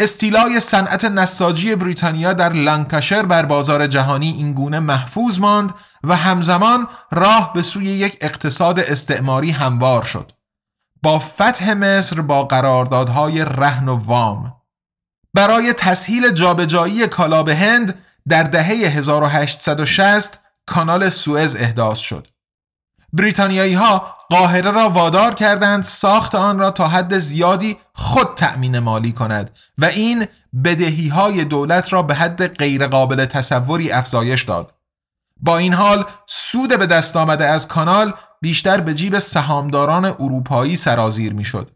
استیلای 0.00 0.60
صنعت 0.60 1.04
نساجی 1.04 1.76
بریتانیا 1.76 2.32
در 2.32 2.52
لانکاشر 2.52 3.22
بر 3.22 3.46
بازار 3.46 3.86
جهانی 3.86 4.30
اینگونه 4.30 4.80
محفوظ 4.80 5.38
ماند 5.38 5.74
و 6.04 6.16
همزمان 6.16 6.88
راه 7.10 7.52
به 7.52 7.62
سوی 7.62 7.86
یک 7.86 8.18
اقتصاد 8.20 8.80
استعماری 8.80 9.50
هموار 9.50 10.02
شد 10.02 10.32
با 11.02 11.18
فتح 11.18 11.74
مصر 11.74 12.20
با 12.20 12.44
قراردادهای 12.44 13.44
رهن 13.44 13.88
و 13.88 13.96
وام 14.04 14.54
برای 15.34 15.72
تسهیل 15.72 16.30
جابجایی 16.30 17.06
کالا 17.06 17.42
به 17.42 17.56
هند 17.56 17.98
در 18.28 18.42
دهه 18.42 18.66
1860 18.66 20.38
کانال 20.66 21.08
سوئز 21.10 21.56
احداث 21.56 21.98
شد. 21.98 22.26
بریتانیایی 23.12 23.74
ها 23.74 24.16
قاهره 24.30 24.70
را 24.70 24.90
وادار 24.90 25.34
کردند 25.34 25.84
ساخت 25.84 26.34
آن 26.34 26.58
را 26.58 26.70
تا 26.70 26.88
حد 26.88 27.18
زیادی 27.18 27.78
خود 28.00 28.34
تأمین 28.36 28.78
مالی 28.78 29.12
کند 29.12 29.50
و 29.78 29.84
این 29.84 30.26
بدهی 30.64 31.08
های 31.08 31.44
دولت 31.44 31.92
را 31.92 32.02
به 32.02 32.14
حد 32.14 32.46
غیرقابل 32.46 33.24
تصوری 33.24 33.92
افزایش 33.92 34.42
داد. 34.42 34.74
با 35.36 35.58
این 35.58 35.74
حال 35.74 36.04
سود 36.26 36.78
به 36.78 36.86
دست 36.86 37.16
آمده 37.16 37.46
از 37.46 37.68
کانال 37.68 38.14
بیشتر 38.40 38.80
به 38.80 38.94
جیب 38.94 39.18
سهامداران 39.18 40.04
اروپایی 40.04 40.76
سرازیر 40.76 41.32
می 41.32 41.44
شد. 41.44 41.70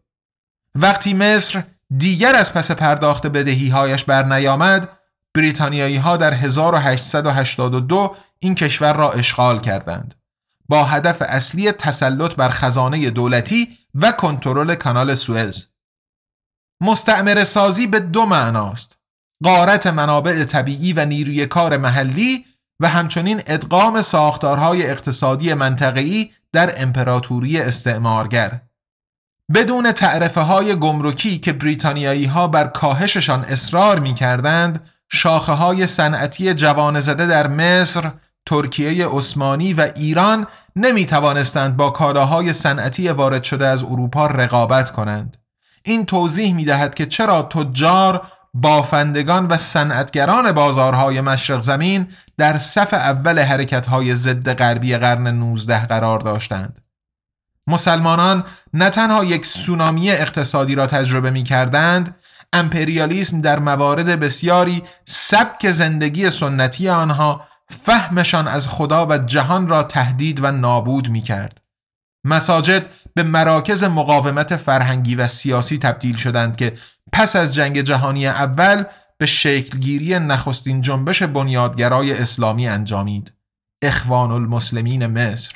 وقتی 0.75 1.15
مصر 1.15 1.65
دیگر 1.97 2.35
از 2.35 2.53
پس 2.53 2.71
پرداخت 2.71 3.27
بدهی 3.27 3.69
هایش 3.69 4.05
بر 4.05 4.25
نیامد 4.25 4.89
بریتانیایی 5.35 5.97
ها 5.97 6.17
در 6.17 6.35
1882 6.35 8.17
این 8.39 8.55
کشور 8.55 8.93
را 8.93 9.13
اشغال 9.13 9.61
کردند 9.61 10.15
با 10.69 10.85
هدف 10.85 11.23
اصلی 11.23 11.73
تسلط 11.73 12.35
بر 12.35 12.49
خزانه 12.49 13.11
دولتی 13.11 13.69
و 13.95 14.13
کنترل 14.13 14.75
کانال 14.75 15.15
سوئز 15.15 15.74
مستعمر 16.85 17.45
سازی 17.45 17.87
به 17.87 18.01
دو 18.01 18.27
معناست 18.27 18.97
قارت 19.45 19.87
منابع 19.87 20.45
طبیعی 20.45 20.93
و 20.93 21.05
نیروی 21.05 21.47
کار 21.47 21.77
محلی 21.77 22.45
و 22.81 22.89
همچنین 22.89 23.43
ادغام 23.47 24.03
ساختارهای 24.03 24.91
اقتصادی 24.91 25.55
منطقه‌ای 25.55 26.31
در 26.53 26.83
امپراتوری 26.83 27.59
استعمارگر 27.61 28.61
بدون 29.55 29.93
تعرفه 29.93 30.41
های 30.41 30.75
گمرکی 30.75 31.39
که 31.39 31.53
بریتانیایی 31.53 32.25
ها 32.25 32.49
بر 32.49 32.67
کاهششان 32.67 33.45
اصرار 33.45 33.99
می 33.99 34.15
کردند 34.15 34.91
شاخه 35.13 35.53
های 35.53 35.87
صنعتی 35.87 36.55
جوان 36.55 37.01
زده 37.01 37.27
در 37.27 37.47
مصر، 37.47 38.13
ترکیه 38.47 39.07
عثمانی 39.09 39.75
و 39.75 39.91
ایران 39.97 40.47
نمی 40.77 41.07
توانستند 41.07 41.77
با 41.77 41.91
کالاهای 41.91 42.53
صنعتی 42.53 43.09
وارد 43.09 43.45
شده 43.45 43.69
از 43.69 43.83
اروپا 43.83 44.27
رقابت 44.27 44.91
کنند. 44.91 45.44
این 45.85 46.07
توضیح 46.07 46.55
می 46.55 46.65
دهد 46.65 46.95
که 46.95 47.07
چرا 47.07 47.43
تجار، 47.43 48.27
بافندگان 48.55 49.47
و 49.47 49.57
صنعتگران 49.59 50.53
بازارهای 50.53 51.21
مشرق 51.21 51.61
زمین 51.61 52.09
در 52.37 52.59
صف 52.59 52.95
اول 52.95 53.39
حرکتهای 53.39 54.15
ضد 54.15 54.53
غربی 54.53 54.97
قرن 54.97 55.27
19 55.27 55.87
قرار 55.87 56.19
داشتند. 56.19 56.81
مسلمانان 57.67 58.45
نه 58.75 58.91
تنها 58.91 59.25
یک 59.25 59.47
سونامی 59.47 60.11
اقتصادی 60.11 60.75
را 60.75 60.87
تجربه 60.87 61.31
می 61.31 61.43
کردند 61.43 62.17
امپریالیسم 62.53 63.41
در 63.41 63.59
موارد 63.59 64.21
بسیاری 64.21 64.83
سبک 65.05 65.71
زندگی 65.71 66.31
سنتی 66.31 66.89
آنها 66.89 67.41
فهمشان 67.71 68.49
از 68.49 68.69
خدا 68.69 69.07
و 69.07 69.19
جهان 69.19 69.69
را 69.69 69.83
تهدید 69.83 70.45
و 70.45 70.51
نابود 70.51 71.09
می 71.09 71.21
کرد. 71.21 71.64
مساجد 72.25 72.87
به 73.15 73.23
مراکز 73.23 73.85
مقاومت 73.85 74.57
فرهنگی 74.57 75.15
و 75.15 75.29
سیاسی 75.29 75.79
تبدیل 75.79 76.17
شدند 76.17 76.57
که 76.57 76.73
پس 77.13 77.37
از 77.37 77.55
جنگ 77.55 77.81
جهانی 77.81 78.27
اول 78.27 78.85
به 79.19 79.27
شکلگیری 79.27 80.19
نخستین 80.19 80.81
جنبش 80.81 81.23
بنیادگرای 81.23 82.13
اسلامی 82.13 82.69
انجامید. 82.69 83.33
اخوان 83.83 84.33
المسلمین 84.33 85.07
مصر. 85.07 85.55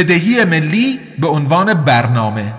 بدهی 0.00 0.44
ملی 0.44 1.00
به 1.18 1.26
عنوان 1.28 1.74
برنامه. 1.74 2.54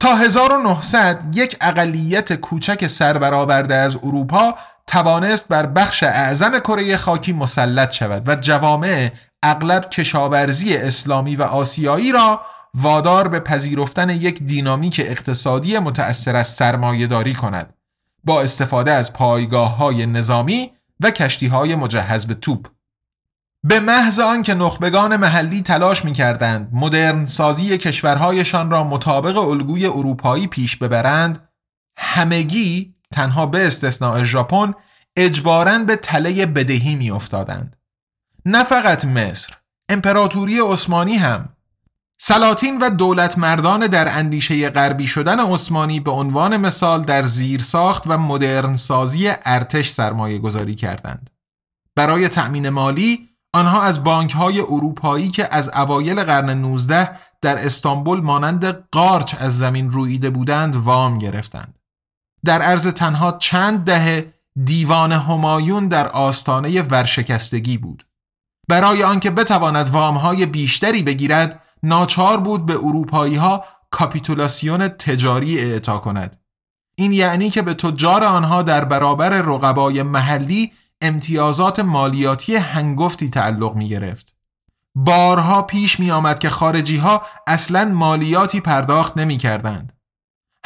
تا 0.00 0.16
1900 0.16 1.24
یک 1.34 1.56
اقلیت 1.60 2.32
کوچک 2.32 2.86
سربرآورده 2.86 3.74
از 3.74 3.96
اروپا 3.96 4.54
توانست 4.86 5.48
بر 5.48 5.66
بخش 5.66 6.02
اعظم 6.02 6.58
کره 6.58 6.96
خاکی 6.96 7.32
مسلط 7.32 7.92
شود 7.92 8.28
و 8.28 8.34
جوامع 8.34 9.10
اغلب 9.42 9.90
کشاورزی 9.90 10.76
اسلامی 10.76 11.36
و 11.36 11.42
آسیایی 11.42 12.12
را 12.12 12.40
وادار 12.74 13.28
به 13.28 13.40
پذیرفتن 13.40 14.10
یک 14.10 14.42
دینامیک 14.42 15.00
اقتصادی 15.04 15.78
متأثر 15.78 16.36
از 16.36 16.48
سرمایهداری 16.48 17.34
کند 17.34 17.74
با 18.24 18.42
استفاده 18.42 18.92
از 18.92 19.12
پایگاه 19.12 19.76
های 19.76 20.06
نظامی 20.06 20.70
و 21.00 21.10
کشتی 21.10 21.46
های 21.46 21.74
مجهز 21.74 22.26
به 22.26 22.34
توپ. 22.34 22.68
به 23.64 23.80
محض 23.80 24.20
آنکه 24.20 24.54
نخبگان 24.54 25.16
محلی 25.16 25.62
تلاش 25.62 26.04
می 26.04 26.12
کردند 26.12 26.70
مدرن 26.72 27.26
سازی 27.26 27.78
کشورهایشان 27.78 28.70
را 28.70 28.84
مطابق 28.84 29.38
الگوی 29.38 29.86
اروپایی 29.86 30.46
پیش 30.46 30.76
ببرند 30.76 31.48
همگی 31.98 32.94
تنها 33.12 33.46
به 33.46 33.66
استثناء 33.66 34.24
ژاپن 34.24 34.74
اجباراً 35.16 35.78
به 35.78 35.96
تله 35.96 36.46
بدهی 36.46 36.94
می 36.94 37.10
افتادند. 37.10 37.76
نه 38.46 38.64
فقط 38.64 39.04
مصر 39.04 39.52
امپراتوری 39.88 40.60
عثمانی 40.60 41.16
هم 41.16 41.48
سلاطین 42.20 42.78
و 42.78 42.90
دولت 42.90 43.38
مردان 43.38 43.86
در 43.86 44.18
اندیشه 44.18 44.70
غربی 44.70 45.06
شدن 45.06 45.40
عثمانی 45.40 46.00
به 46.00 46.10
عنوان 46.10 46.56
مثال 46.56 47.02
در 47.02 47.22
زیرساخت 47.22 48.02
و 48.06 48.18
مدرن 48.18 48.76
سازی 48.76 49.32
ارتش 49.44 49.90
سرمایه 49.90 50.38
گذاری 50.38 50.74
کردند. 50.74 51.30
برای 51.96 52.28
تأمین 52.28 52.68
مالی 52.68 53.31
آنها 53.54 53.82
از 53.82 54.04
بانک 54.04 54.32
های 54.32 54.60
اروپایی 54.60 55.30
که 55.30 55.48
از 55.54 55.70
اوایل 55.74 56.24
قرن 56.24 56.50
19 56.50 57.10
در 57.40 57.66
استانبول 57.66 58.20
مانند 58.20 58.64
قارچ 58.92 59.34
از 59.38 59.58
زمین 59.58 59.90
رویده 59.90 60.30
بودند 60.30 60.76
وام 60.76 61.18
گرفتند. 61.18 61.78
در 62.44 62.62
عرض 62.62 62.86
تنها 62.86 63.32
چند 63.32 63.84
دهه 63.84 64.34
دیوان 64.64 65.12
همایون 65.12 65.88
در 65.88 66.08
آستانه 66.08 66.82
ورشکستگی 66.82 67.78
بود. 67.78 68.06
برای 68.68 69.02
آنکه 69.02 69.30
بتواند 69.30 69.90
وامهای 69.90 70.46
بیشتری 70.46 71.02
بگیرد 71.02 71.62
ناچار 71.82 72.40
بود 72.40 72.66
به 72.66 72.74
اروپایی 72.76 73.34
ها 73.34 73.64
کاپیتولاسیون 73.90 74.88
تجاری 74.88 75.58
اعطا 75.58 75.98
کند. 75.98 76.36
این 76.94 77.12
یعنی 77.12 77.50
که 77.50 77.62
به 77.62 77.74
تجار 77.74 78.24
آنها 78.24 78.62
در 78.62 78.84
برابر 78.84 79.30
رقبای 79.30 80.02
محلی 80.02 80.72
امتیازات 81.02 81.80
مالیاتی 81.80 82.56
هنگفتی 82.56 83.30
تعلق 83.30 83.74
می 83.74 83.88
گرفت. 83.88 84.34
بارها 84.94 85.62
پیش 85.62 86.00
می 86.00 86.10
آمد 86.10 86.38
که 86.38 86.50
خارجی 86.50 86.96
ها 86.96 87.22
اصلا 87.46 87.84
مالیاتی 87.84 88.60
پرداخت 88.60 89.16
نمی 89.16 89.36
کردند. 89.36 89.92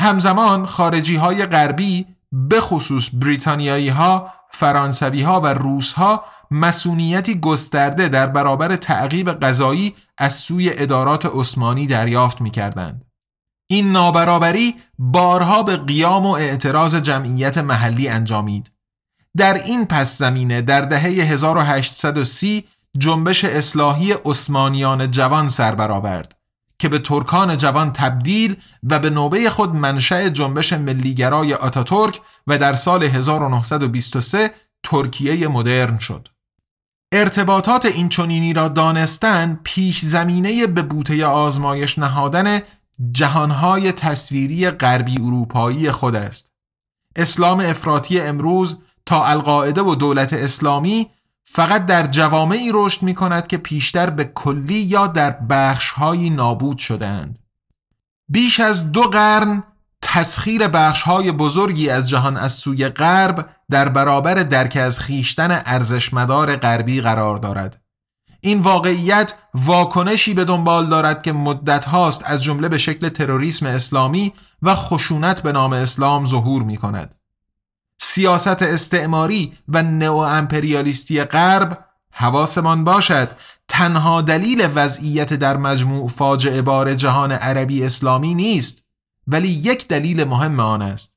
همزمان 0.00 0.66
خارجی 0.66 1.16
های 1.16 1.46
غربی 1.46 2.06
به 2.32 2.60
خصوص 2.60 3.10
بریتانیایی 3.12 3.88
ها، 3.88 4.32
فرانسوی 4.50 5.22
ها 5.22 5.40
و 5.40 5.46
روس 5.46 5.92
ها 5.92 6.24
مسئولیتی 6.50 7.40
گسترده 7.40 8.08
در 8.08 8.26
برابر 8.26 8.76
تعقیب 8.76 9.32
غذایی 9.32 9.94
از 10.18 10.34
سوی 10.34 10.70
ادارات 10.72 11.26
عثمانی 11.34 11.86
دریافت 11.86 12.40
می 12.40 12.50
کردند. 12.50 13.04
این 13.66 13.92
نابرابری 13.92 14.74
بارها 14.98 15.62
به 15.62 15.76
قیام 15.76 16.26
و 16.26 16.30
اعتراض 16.30 16.94
جمعیت 16.94 17.58
محلی 17.58 18.08
انجامید. 18.08 18.70
در 19.36 19.54
این 19.54 19.86
پس 19.86 20.18
زمینه 20.18 20.62
در 20.62 20.80
دهه 20.80 21.02
1830 21.02 22.64
جنبش 22.98 23.44
اصلاحی 23.44 24.12
عثمانیان 24.12 25.10
جوان 25.10 25.48
سر 25.48 25.74
برآورد 25.74 26.36
که 26.78 26.88
به 26.88 26.98
ترکان 26.98 27.56
جوان 27.56 27.92
تبدیل 27.92 28.56
و 28.90 28.98
به 28.98 29.10
نوبه 29.10 29.50
خود 29.50 29.74
منشأ 29.74 30.28
جنبش 30.28 30.72
ملیگرای 30.72 31.54
آتاتورک 31.54 32.20
و 32.46 32.58
در 32.58 32.74
سال 32.74 33.02
1923 33.02 34.50
ترکیه 34.82 35.48
مدرن 35.48 35.98
شد. 35.98 36.28
ارتباطات 37.12 37.84
این 37.86 38.08
چنینی 38.08 38.52
را 38.52 38.68
دانستن 38.68 39.60
پیش 39.64 40.00
زمینه 40.00 40.66
به 40.66 40.82
بوته 40.82 41.26
آزمایش 41.26 41.98
نهادن 41.98 42.60
جهانهای 43.12 43.92
تصویری 43.92 44.70
غربی 44.70 45.16
اروپایی 45.20 45.90
خود 45.90 46.14
است. 46.14 46.50
اسلام 47.16 47.60
افراطی 47.60 48.20
امروز 48.20 48.78
تا 49.06 49.26
القاعده 49.26 49.82
و 49.82 49.94
دولت 49.94 50.32
اسلامی 50.32 51.10
فقط 51.44 51.86
در 51.86 52.06
جوامعی 52.06 52.70
رشد 52.74 53.02
می 53.02 53.14
کند 53.14 53.46
که 53.46 53.56
پیشتر 53.56 54.10
به 54.10 54.24
کلی 54.24 54.74
یا 54.74 55.06
در 55.06 55.30
بخشهایی 55.30 56.30
نابود 56.30 56.78
شدهاند. 56.78 57.38
بیش 58.28 58.60
از 58.60 58.92
دو 58.92 59.02
قرن 59.02 59.64
تسخیر 60.02 60.68
بخشهای 60.68 61.32
بزرگی 61.32 61.90
از 61.90 62.08
جهان 62.08 62.36
از 62.36 62.52
سوی 62.52 62.88
غرب 62.88 63.48
در 63.70 63.88
برابر 63.88 64.34
درک 64.34 64.76
از 64.76 65.00
خیشتن 65.00 65.62
ارزشمدار 65.66 66.56
غربی 66.56 67.00
قرار 67.00 67.36
دارد. 67.36 67.82
این 68.40 68.60
واقعیت 68.60 69.34
واکنشی 69.54 70.34
به 70.34 70.44
دنبال 70.44 70.86
دارد 70.86 71.22
که 71.22 71.32
مدت 71.32 71.84
هاست 71.84 72.22
از 72.24 72.42
جمله 72.42 72.68
به 72.68 72.78
شکل 72.78 73.08
تروریسم 73.08 73.66
اسلامی 73.66 74.32
و 74.62 74.74
خشونت 74.74 75.42
به 75.42 75.52
نام 75.52 75.72
اسلام 75.72 76.26
ظهور 76.26 76.62
می 76.62 76.76
کند. 76.76 77.14
سیاست 78.06 78.62
استعماری 78.62 79.52
و 79.68 79.82
نئو 79.82 80.16
امپریالیستی 80.16 81.24
غرب 81.24 81.84
حواسمان 82.10 82.84
باشد 82.84 83.32
تنها 83.68 84.22
دلیل 84.22 84.68
وضعیت 84.74 85.34
در 85.34 85.56
مجموع 85.56 86.08
فاجعه 86.08 86.62
بار 86.62 86.94
جهان 86.94 87.32
عربی 87.32 87.84
اسلامی 87.84 88.34
نیست 88.34 88.82
ولی 89.26 89.48
یک 89.48 89.88
دلیل 89.88 90.24
مهم 90.24 90.60
آن 90.60 90.82
است 90.82 91.12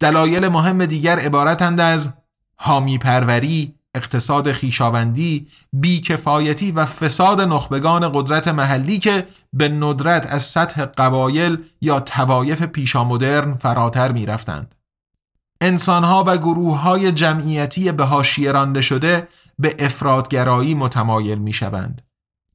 دلایل 0.00 0.48
مهم 0.48 0.86
دیگر 0.86 1.18
عبارتند 1.18 1.80
از 1.80 2.12
حامی 2.56 2.98
پروری 2.98 3.74
اقتصاد 3.94 4.52
خیشاوندی 4.52 5.46
بیکفایتی 5.72 6.72
و 6.72 6.86
فساد 6.86 7.40
نخبگان 7.40 8.12
قدرت 8.14 8.48
محلی 8.48 8.98
که 8.98 9.26
به 9.52 9.68
ندرت 9.68 10.26
از 10.32 10.42
سطح 10.42 10.84
قبایل 10.84 11.58
یا 11.80 12.00
توایف 12.00 12.62
پیشامدرن 12.62 13.54
فراتر 13.54 14.12
می 14.12 14.26
رفتند. 14.26 14.75
انسانها 15.60 16.24
و 16.26 16.36
گروه 16.36 16.78
های 16.78 17.12
جمعیتی 17.12 17.92
به 17.92 18.04
هاشیه 18.04 18.52
رانده 18.52 18.80
شده 18.80 19.28
به 19.58 19.76
افرادگرایی 19.78 20.74
متمایل 20.74 21.38
می 21.38 21.52
شوند. 21.52 22.02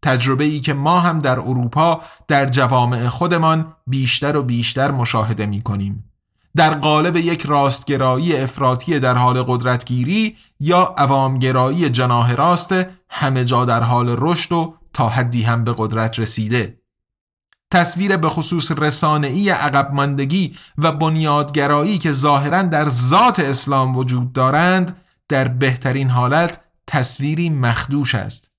تجربه 0.02 0.44
ای 0.44 0.60
که 0.60 0.74
ما 0.74 1.00
هم 1.00 1.20
در 1.20 1.40
اروپا 1.40 2.02
در 2.28 2.46
جوامع 2.46 3.08
خودمان 3.08 3.74
بیشتر 3.88 4.38
و 4.38 4.44
بیشتر 4.44 4.92
مشاهده 4.92 5.46
می 5.46 5.62
کنیم. 5.62 6.12
در 6.56 6.74
قالب 6.74 7.18
یک 7.18 7.46
راستگرایی 7.46 8.36
افراطی 8.36 9.00
در 9.00 9.18
حال 9.18 9.44
قدرتگیری 9.44 10.36
یا 10.60 10.96
عوامگرایی 10.98 11.90
جناه 11.90 12.36
راست 12.36 12.76
همه 13.10 13.46
جا 13.46 13.66
در 13.66 13.84
حال 13.84 14.16
رشد 14.20 14.52
و 14.52 14.74
تا 14.94 15.10
حدی 15.10 15.42
هم 15.42 15.64
به 15.64 15.76
قدرت 15.78 16.20
رسیده. 16.20 16.81
تصویر 17.72 18.18
به 18.18 18.30
خصوص 18.30 18.72
رسانه‌ای 18.72 19.50
عقب 19.50 19.94
ماندگی 19.94 20.56
و 20.78 20.92
بنیادگرایی 20.92 21.98
که 21.98 22.12
ظاهرا 22.12 22.62
در 22.62 22.90
ذات 22.90 23.40
اسلام 23.40 23.98
وجود 23.98 24.34
دارند 24.34 24.98
در 25.30 25.48
بهترین 25.48 26.10
حالت 26.10 26.60
تصویری 26.88 27.50
مخدوش 27.50 28.16
است 28.16 28.52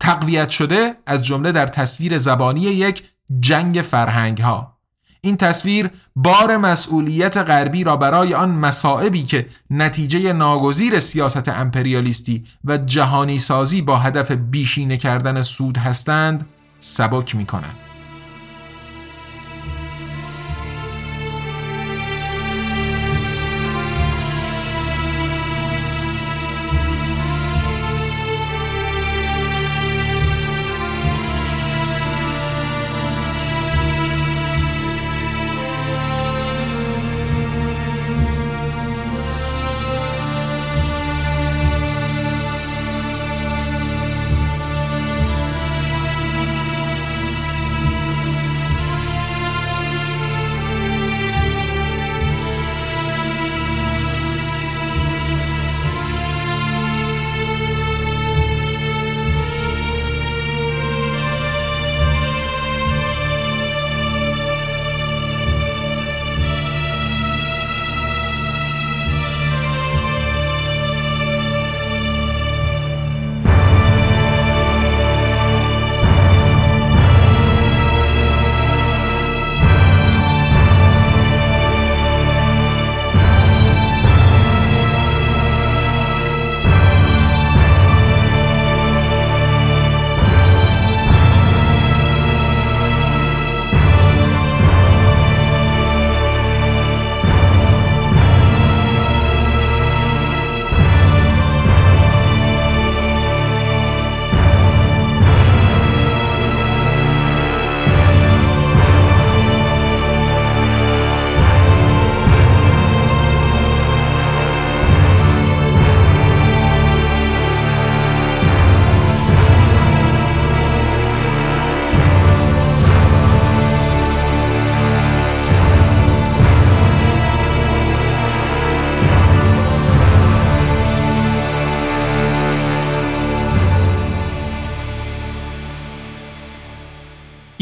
تقویت 0.00 0.50
شده 0.50 0.94
از 1.06 1.24
جمله 1.24 1.52
در 1.52 1.66
تصویر 1.66 2.18
زبانی 2.18 2.60
یک 2.60 3.02
جنگ 3.40 3.76
فرهنگ 3.78 4.38
ها 4.38 4.78
این 5.20 5.36
تصویر 5.36 5.90
بار 6.16 6.56
مسئولیت 6.56 7.36
غربی 7.36 7.84
را 7.84 7.96
برای 7.96 8.34
آن 8.34 8.50
مصائبی 8.50 9.22
که 9.22 9.46
نتیجه 9.70 10.32
ناگزیر 10.32 10.98
سیاست 10.98 11.48
امپریالیستی 11.48 12.44
و 12.64 12.78
جهانی 12.78 13.38
سازی 13.38 13.82
با 13.82 13.96
هدف 13.96 14.30
بیشینه 14.30 14.96
کردن 14.96 15.42
سود 15.42 15.76
هستند 15.76 16.46
سبک 16.80 17.36
می 17.36 17.46
کند. 17.46 17.87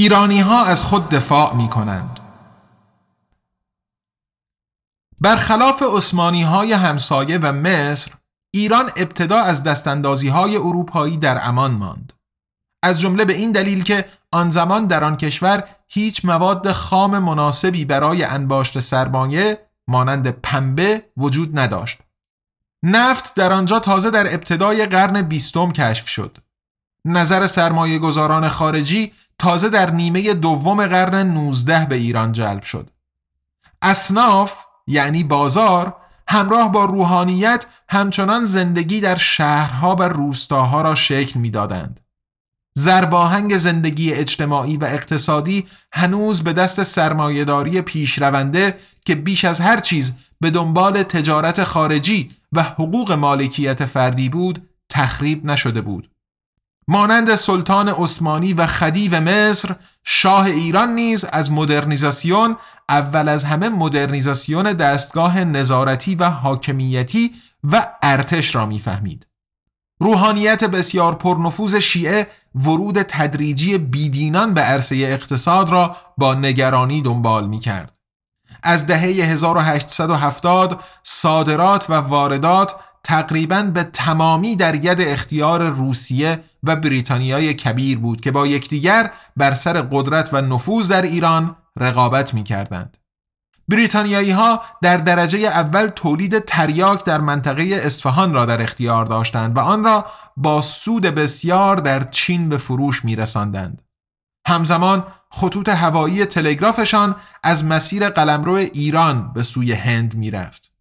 ایرانی 0.06 0.40
ها 0.40 0.64
از 0.64 0.82
خود 0.82 1.08
دفاع 1.08 1.54
می 1.54 1.68
کنند 1.68 2.20
برخلاف 5.20 5.82
عثمانی 5.96 6.42
های 6.42 6.72
همسایه 6.72 7.38
و 7.38 7.52
مصر 7.52 8.12
ایران 8.54 8.90
ابتدا 8.96 9.38
از 9.38 9.62
دستاندازی 9.62 10.28
های 10.28 10.56
اروپایی 10.56 11.16
در 11.16 11.48
امان 11.48 11.72
ماند. 11.72 12.12
از 12.82 13.00
جمله 13.00 13.24
به 13.24 13.32
این 13.32 13.52
دلیل 13.52 13.82
که 13.82 14.04
آن 14.32 14.50
زمان 14.50 14.86
در 14.86 15.04
آن 15.04 15.16
کشور 15.16 15.64
هیچ 15.88 16.24
مواد 16.24 16.72
خام 16.72 17.18
مناسبی 17.18 17.84
برای 17.84 18.24
انباشت 18.24 18.80
سرمایه 18.80 19.68
مانند 19.88 20.28
پنبه 20.30 21.04
وجود 21.16 21.58
نداشت. 21.58 21.98
نفت 22.82 23.34
در 23.34 23.52
آنجا 23.52 23.78
تازه 23.78 24.10
در 24.10 24.34
ابتدای 24.34 24.86
قرن 24.86 25.22
بیستم 25.22 25.72
کشف 25.72 26.08
شد. 26.08 26.38
نظر 27.04 27.46
سرمایه 27.46 27.98
گذاران 27.98 28.48
خارجی 28.48 29.12
تازه 29.38 29.68
در 29.68 29.90
نیمه 29.90 30.34
دوم 30.34 30.86
قرن 30.86 31.14
19 31.14 31.86
به 31.86 31.94
ایران 31.94 32.32
جلب 32.32 32.62
شد 32.62 32.90
اصناف 33.82 34.64
یعنی 34.86 35.24
بازار 35.24 35.96
همراه 36.28 36.72
با 36.72 36.84
روحانیت 36.84 37.66
همچنان 37.88 38.44
زندگی 38.44 39.00
در 39.00 39.16
شهرها 39.16 39.96
و 39.96 40.02
روستاها 40.02 40.82
را 40.82 40.94
شکل 40.94 41.40
می‌دادند. 41.40 42.00
زرباهنگ 42.78 43.56
زندگی 43.56 44.12
اجتماعی 44.12 44.76
و 44.76 44.84
اقتصادی 44.84 45.66
هنوز 45.92 46.42
به 46.42 46.52
دست 46.52 46.82
سرمایهداری 46.82 47.82
پیشرونده 47.82 48.78
که 49.04 49.14
بیش 49.14 49.44
از 49.44 49.60
هر 49.60 49.80
چیز 49.80 50.12
به 50.40 50.50
دنبال 50.50 51.02
تجارت 51.02 51.64
خارجی 51.64 52.30
و 52.52 52.62
حقوق 52.62 53.12
مالکیت 53.12 53.86
فردی 53.86 54.28
بود 54.28 54.68
تخریب 54.88 55.44
نشده 55.44 55.80
بود. 55.80 56.10
مانند 56.88 57.34
سلطان 57.34 57.88
عثمانی 57.88 58.52
و 58.52 58.66
خدیو 58.66 59.20
مصر 59.20 59.74
شاه 60.04 60.44
ایران 60.46 60.94
نیز 60.94 61.24
از 61.24 61.50
مدرنیزاسیون 61.50 62.56
اول 62.88 63.28
از 63.28 63.44
همه 63.44 63.68
مدرنیزاسیون 63.68 64.72
دستگاه 64.72 65.44
نظارتی 65.44 66.14
و 66.14 66.30
حاکمیتی 66.30 67.34
و 67.64 67.86
ارتش 68.02 68.54
را 68.54 68.66
می‌فهمید. 68.66 69.26
روحانیت 70.00 70.64
بسیار 70.64 71.14
پرنفوذ 71.14 71.74
شیعه 71.74 72.26
ورود 72.54 73.02
تدریجی 73.02 73.78
بیدینان 73.78 74.54
به 74.54 74.60
عرصه 74.60 74.96
اقتصاد 74.96 75.70
را 75.70 75.96
با 76.18 76.34
نگرانی 76.34 77.02
دنبال 77.02 77.48
می 77.48 77.58
کرد. 77.60 77.92
از 78.62 78.86
دهه 78.86 79.02
1870 79.02 80.84
صادرات 81.02 81.90
و 81.90 81.94
واردات 81.94 82.74
تقریبا 83.04 83.62
به 83.62 83.84
تمامی 83.84 84.56
در 84.56 84.74
ید 84.74 85.00
اختیار 85.00 85.68
روسیه 85.68 86.42
و 86.66 86.76
بریتانیای 86.76 87.54
کبیر 87.54 87.98
بود 87.98 88.20
که 88.20 88.30
با 88.30 88.46
یکدیگر 88.46 89.10
بر 89.36 89.54
سر 89.54 89.82
قدرت 89.82 90.34
و 90.34 90.40
نفوذ 90.40 90.88
در 90.88 91.02
ایران 91.02 91.56
رقابت 91.76 92.34
می 92.34 92.44
کردند. 92.44 92.98
بریتانیایی 93.68 94.30
ها 94.30 94.62
در 94.82 94.96
درجه 94.96 95.38
اول 95.38 95.86
تولید 95.86 96.38
تریاک 96.38 97.04
در 97.04 97.20
منطقه 97.20 97.80
اصفهان 97.82 98.34
را 98.34 98.44
در 98.44 98.62
اختیار 98.62 99.04
داشتند 99.04 99.56
و 99.56 99.60
آن 99.60 99.84
را 99.84 100.06
با 100.36 100.62
سود 100.62 101.02
بسیار 101.02 101.76
در 101.76 102.02
چین 102.02 102.48
به 102.48 102.58
فروش 102.58 103.04
می 103.04 103.16
رساندند. 103.16 103.82
همزمان 104.46 105.06
خطوط 105.30 105.68
هوایی 105.68 106.24
تلگرافشان 106.24 107.16
از 107.42 107.64
مسیر 107.64 108.08
قلمرو 108.08 108.52
ایران 108.52 109.32
به 109.32 109.42
سوی 109.42 109.72
هند 109.72 110.16
می 110.16 110.30
رفت. 110.30 110.72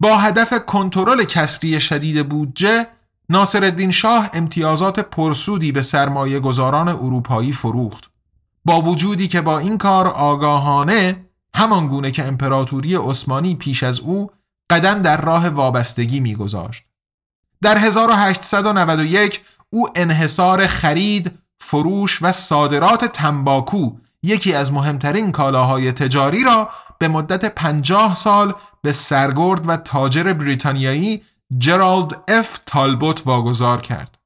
با 0.00 0.16
هدف 0.16 0.66
کنترل 0.66 1.24
کسری 1.24 1.80
شدید 1.80 2.28
بودجه 2.28 2.86
ناصرالدین 3.28 3.90
شاه 3.90 4.30
امتیازات 4.32 5.00
پرسودی 5.00 5.72
به 5.72 5.82
سرمایه 5.82 6.40
گذاران 6.40 6.88
اروپایی 6.88 7.52
فروخت 7.52 8.10
با 8.64 8.80
وجودی 8.80 9.28
که 9.28 9.40
با 9.40 9.58
این 9.58 9.78
کار 9.78 10.06
آگاهانه 10.06 11.26
همان 11.54 11.86
گونه 11.86 12.10
که 12.10 12.24
امپراتوری 12.24 12.94
عثمانی 12.94 13.54
پیش 13.54 13.82
از 13.82 14.00
او 14.00 14.30
قدم 14.70 15.02
در 15.02 15.20
راه 15.20 15.48
وابستگی 15.48 16.20
میگذاشت. 16.20 16.82
در 17.62 17.78
1891 17.78 19.40
او 19.70 19.88
انحصار 19.94 20.66
خرید، 20.66 21.38
فروش 21.60 22.22
و 22.22 22.32
صادرات 22.32 23.04
تنباکو 23.04 23.90
یکی 24.22 24.54
از 24.54 24.72
مهمترین 24.72 25.32
کالاهای 25.32 25.92
تجاری 25.92 26.44
را 26.44 26.68
به 26.98 27.08
مدت 27.08 27.44
پنجاه 27.54 28.14
سال 28.14 28.54
به 28.82 28.92
سرگرد 28.92 29.68
و 29.68 29.76
تاجر 29.76 30.32
بریتانیایی 30.32 31.22
جرالد 31.58 32.22
اف 32.28 32.60
تالبوت 32.66 33.22
واگذار 33.26 33.80
کرد. 33.80 34.18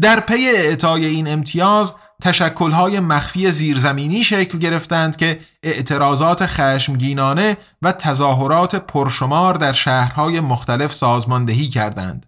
در 0.00 0.20
پی 0.20 0.48
اعطای 0.48 1.06
این 1.06 1.28
امتیاز 1.28 1.94
تشکلهای 2.22 3.00
مخفی 3.00 3.50
زیرزمینی 3.50 4.24
شکل 4.24 4.58
گرفتند 4.58 5.16
که 5.16 5.40
اعتراضات 5.62 6.46
خشمگینانه 6.46 7.56
و 7.82 7.92
تظاهرات 7.92 8.74
پرشمار 8.74 9.54
در 9.54 9.72
شهرهای 9.72 10.40
مختلف 10.40 10.92
سازماندهی 10.92 11.68
کردند. 11.68 12.26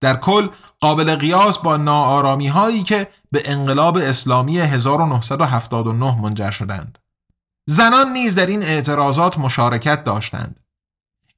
در 0.00 0.16
کل 0.16 0.48
قابل 0.80 1.14
قیاس 1.14 1.58
با 1.58 1.76
ناآرامی 1.76 2.48
هایی 2.48 2.82
که 2.82 3.08
به 3.32 3.42
انقلاب 3.44 3.96
اسلامی 3.96 4.58
1979 4.58 6.20
منجر 6.20 6.50
شدند. 6.50 6.98
زنان 7.66 8.12
نیز 8.12 8.34
در 8.34 8.46
این 8.46 8.62
اعتراضات 8.62 9.38
مشارکت 9.38 10.04
داشتند. 10.04 10.60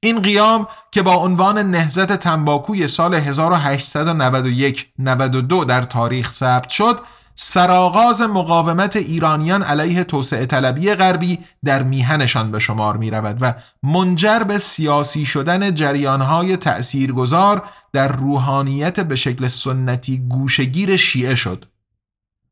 این 0.03 0.21
قیام 0.21 0.67
که 0.91 1.01
با 1.01 1.13
عنوان 1.13 1.57
نهزت 1.57 2.11
تنباکوی 2.11 2.87
سال 2.87 3.33
1891-92 3.33 5.65
در 5.67 5.81
تاریخ 5.81 6.31
ثبت 6.31 6.69
شد 6.69 6.99
سرآغاز 7.35 8.21
مقاومت 8.21 8.95
ایرانیان 8.95 9.63
علیه 9.63 10.03
توسعه 10.03 10.45
طلبی 10.45 10.93
غربی 10.93 11.39
در 11.65 11.83
میهنشان 11.83 12.51
به 12.51 12.59
شمار 12.59 12.97
می 12.97 13.11
رود 13.11 13.37
و 13.41 13.53
منجر 13.83 14.39
به 14.39 14.57
سیاسی 14.57 15.25
شدن 15.25 15.73
جریانهای 15.73 16.57
تأثیرگذار 16.57 17.63
در 17.93 18.07
روحانیت 18.07 18.99
به 18.99 19.15
شکل 19.15 19.47
سنتی 19.47 20.17
گوشگیر 20.17 20.97
شیعه 20.97 21.35
شد. 21.35 21.65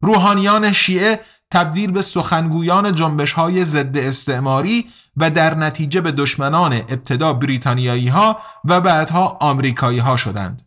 روحانیان 0.01 0.71
شیعه 0.71 1.19
تبدیل 1.51 1.91
به 1.91 2.01
سخنگویان 2.01 2.95
جنبش 2.95 3.33
های 3.33 3.65
ضد 3.65 3.97
استعماری 3.97 4.89
و 5.17 5.29
در 5.29 5.55
نتیجه 5.55 6.01
به 6.01 6.11
دشمنان 6.11 6.73
ابتدا 6.73 7.33
بریتانیایی 7.33 8.07
ها 8.07 8.39
و 8.65 8.81
بعدها 8.81 9.37
آمریکایی 9.41 9.99
ها 9.99 10.17
شدند. 10.17 10.61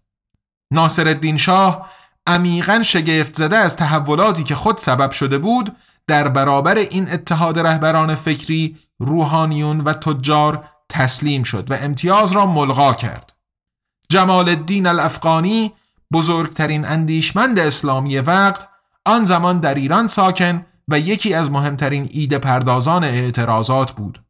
ناصر 0.73 1.09
الدین 1.09 1.37
شاه 1.37 1.91
عمیقا 2.27 2.83
شگفت 2.83 3.37
زده 3.37 3.57
از 3.57 3.77
تحولاتی 3.77 4.45
که 4.45 4.55
خود 4.55 4.79
سبب 4.79 5.11
شده 5.11 5.39
بود 5.39 5.77
در 6.07 6.29
برابر 6.29 6.79
این 6.79 7.11
اتحاد 7.13 7.59
رهبران 7.59 8.15
فکری 8.15 8.77
روحانیون 8.99 9.81
و 9.81 9.93
تجار 9.93 10.65
تسلیم 10.89 11.43
شد 11.43 11.71
و 11.71 11.75
امتیاز 11.75 12.33
را 12.33 12.47
ملغا 12.47 12.95
کرد 12.95 13.33
جمال 14.09 14.49
الدین 14.49 14.87
الافغانی 14.87 15.73
بزرگترین 16.13 16.85
اندیشمند 16.85 17.59
اسلامی 17.59 18.19
وقت 18.19 18.69
آن 19.05 19.25
زمان 19.25 19.61
در 19.61 19.75
ایران 19.75 20.07
ساکن 20.07 20.67
و 20.89 20.99
یکی 20.99 21.35
از 21.35 21.51
مهمترین 21.51 22.09
ایده 22.13 22.39
پردازان 22.39 23.05
اعتراضات 23.05 23.93
بود. 23.93 24.25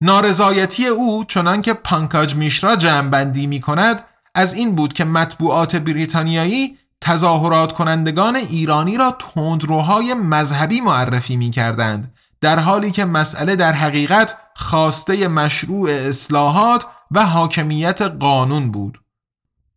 نارضایتی 0.00 0.86
او 0.86 1.24
چنانکه 1.24 1.74
پانکاج 1.74 2.36
میشرا 2.36 2.76
جمعبندی 2.76 3.46
می 3.46 3.60
کند 3.60 4.04
از 4.34 4.54
این 4.54 4.74
بود 4.74 4.92
که 4.92 5.04
مطبوعات 5.04 5.76
بریتانیایی 5.76 6.78
تظاهرات 7.00 7.72
کنندگان 7.72 8.36
ایرانی 8.36 8.96
را 8.96 9.10
تندروهای 9.10 10.14
مذهبی 10.14 10.80
معرفی 10.80 11.36
می 11.36 11.50
کردند 11.50 12.14
در 12.40 12.58
حالی 12.58 12.90
که 12.90 13.04
مسئله 13.04 13.56
در 13.56 13.72
حقیقت 13.72 14.38
خواسته 14.56 15.28
مشروع 15.28 15.90
اصلاحات 15.90 16.86
و 17.10 17.26
حاکمیت 17.26 18.02
قانون 18.02 18.70
بود. 18.70 18.98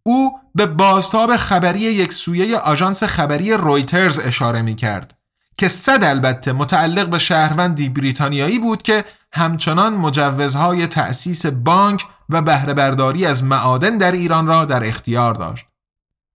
او 0.04 0.40
به 0.56 0.66
بازتاب 0.66 1.38
خبری 1.38 1.80
یک 1.80 2.14
سویه 2.14 2.58
آژانس 2.58 3.04
خبری 3.04 3.54
رویترز 3.54 4.20
اشاره 4.20 4.62
می 4.62 4.76
کرد 4.76 5.17
که 5.58 5.68
صد 5.68 6.04
البته 6.04 6.52
متعلق 6.52 7.10
به 7.10 7.20
شهروندی 7.20 7.90
بریتانیایی 7.90 8.60
بود 8.60 8.82
که 8.82 9.06
همچنان 9.34 9.94
مجوزهای 9.94 10.88
تأسیس 10.88 11.46
بانک 11.46 12.06
و 12.30 12.42
بهرهبرداری 12.42 13.26
از 13.26 13.44
معادن 13.44 13.98
در 13.98 14.12
ایران 14.12 14.48
را 14.48 14.66
در 14.66 14.88
اختیار 14.88 15.34
داشت. 15.34 15.66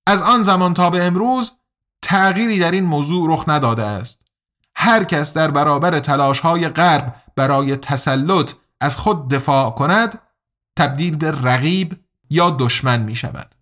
از 0.06 0.22
آن 0.22 0.42
زمان 0.42 0.74
تا 0.74 0.90
به 0.90 1.04
امروز 1.04 1.52
تغییری 2.02 2.58
در 2.58 2.70
این 2.70 2.84
موضوع 2.84 3.34
رخ 3.34 3.44
نداده 3.48 3.82
است. 3.82 4.22
هر 4.74 5.04
کس 5.04 5.32
در 5.32 5.50
برابر 5.50 5.98
تلاش 5.98 6.40
های 6.40 6.68
غرب 6.68 7.14
برای 7.36 7.76
تسلط 7.76 8.52
از 8.80 8.96
خود 8.96 9.28
دفاع 9.28 9.70
کند 9.70 10.18
تبدیل 10.76 11.16
به 11.16 11.30
رقیب 11.30 11.96
یا 12.30 12.50
دشمن 12.50 13.02
می 13.02 13.14
شود. 13.14 13.54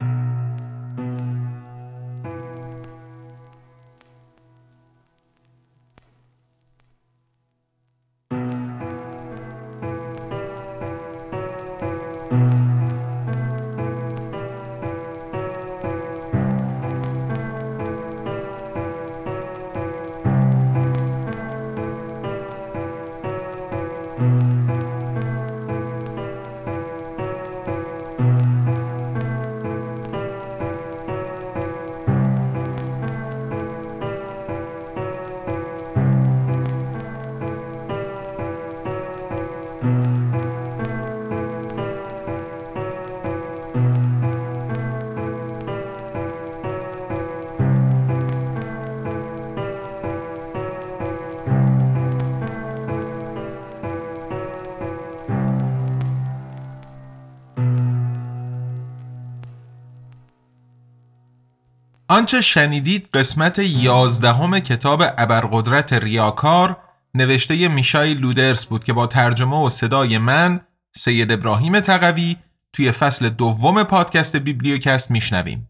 آنچه 62.30 62.42
شنیدید 62.42 63.08
قسمت 63.14 63.58
یازدهم 63.58 64.58
کتاب 64.58 65.02
ابرقدرت 65.18 65.92
ریاکار 65.92 66.76
نوشته 67.14 67.68
میشائیل 67.68 68.14
لودرس 68.14 68.66
بود 68.66 68.84
که 68.84 68.92
با 68.92 69.06
ترجمه 69.06 69.56
و 69.56 69.68
صدای 69.68 70.18
من 70.18 70.60
سید 70.96 71.32
ابراهیم 71.32 71.80
تقوی 71.80 72.36
توی 72.72 72.92
فصل 72.92 73.28
دوم 73.28 73.82
پادکست 73.82 74.36
بیبلیوکست 74.36 75.10
میشنویم. 75.10 75.68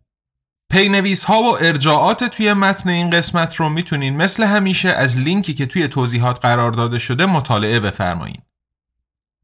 پی‌نویس 0.71 1.25
ها 1.25 1.43
و 1.43 1.57
ارجاعات 1.61 2.25
توی 2.25 2.53
متن 2.53 2.89
این 2.89 3.11
قسمت 3.11 3.57
رو 3.57 3.69
می‌تونین 3.69 4.17
مثل 4.17 4.45
همیشه 4.45 4.89
از 4.89 5.19
لینکی 5.19 5.55
که 5.55 5.67
توی 5.67 5.89
توضیحات 5.89 6.41
قرار 6.41 6.71
داده 6.71 6.99
شده 6.99 7.27
مطالعه 7.27 7.81
بفرمایید. 7.81 8.43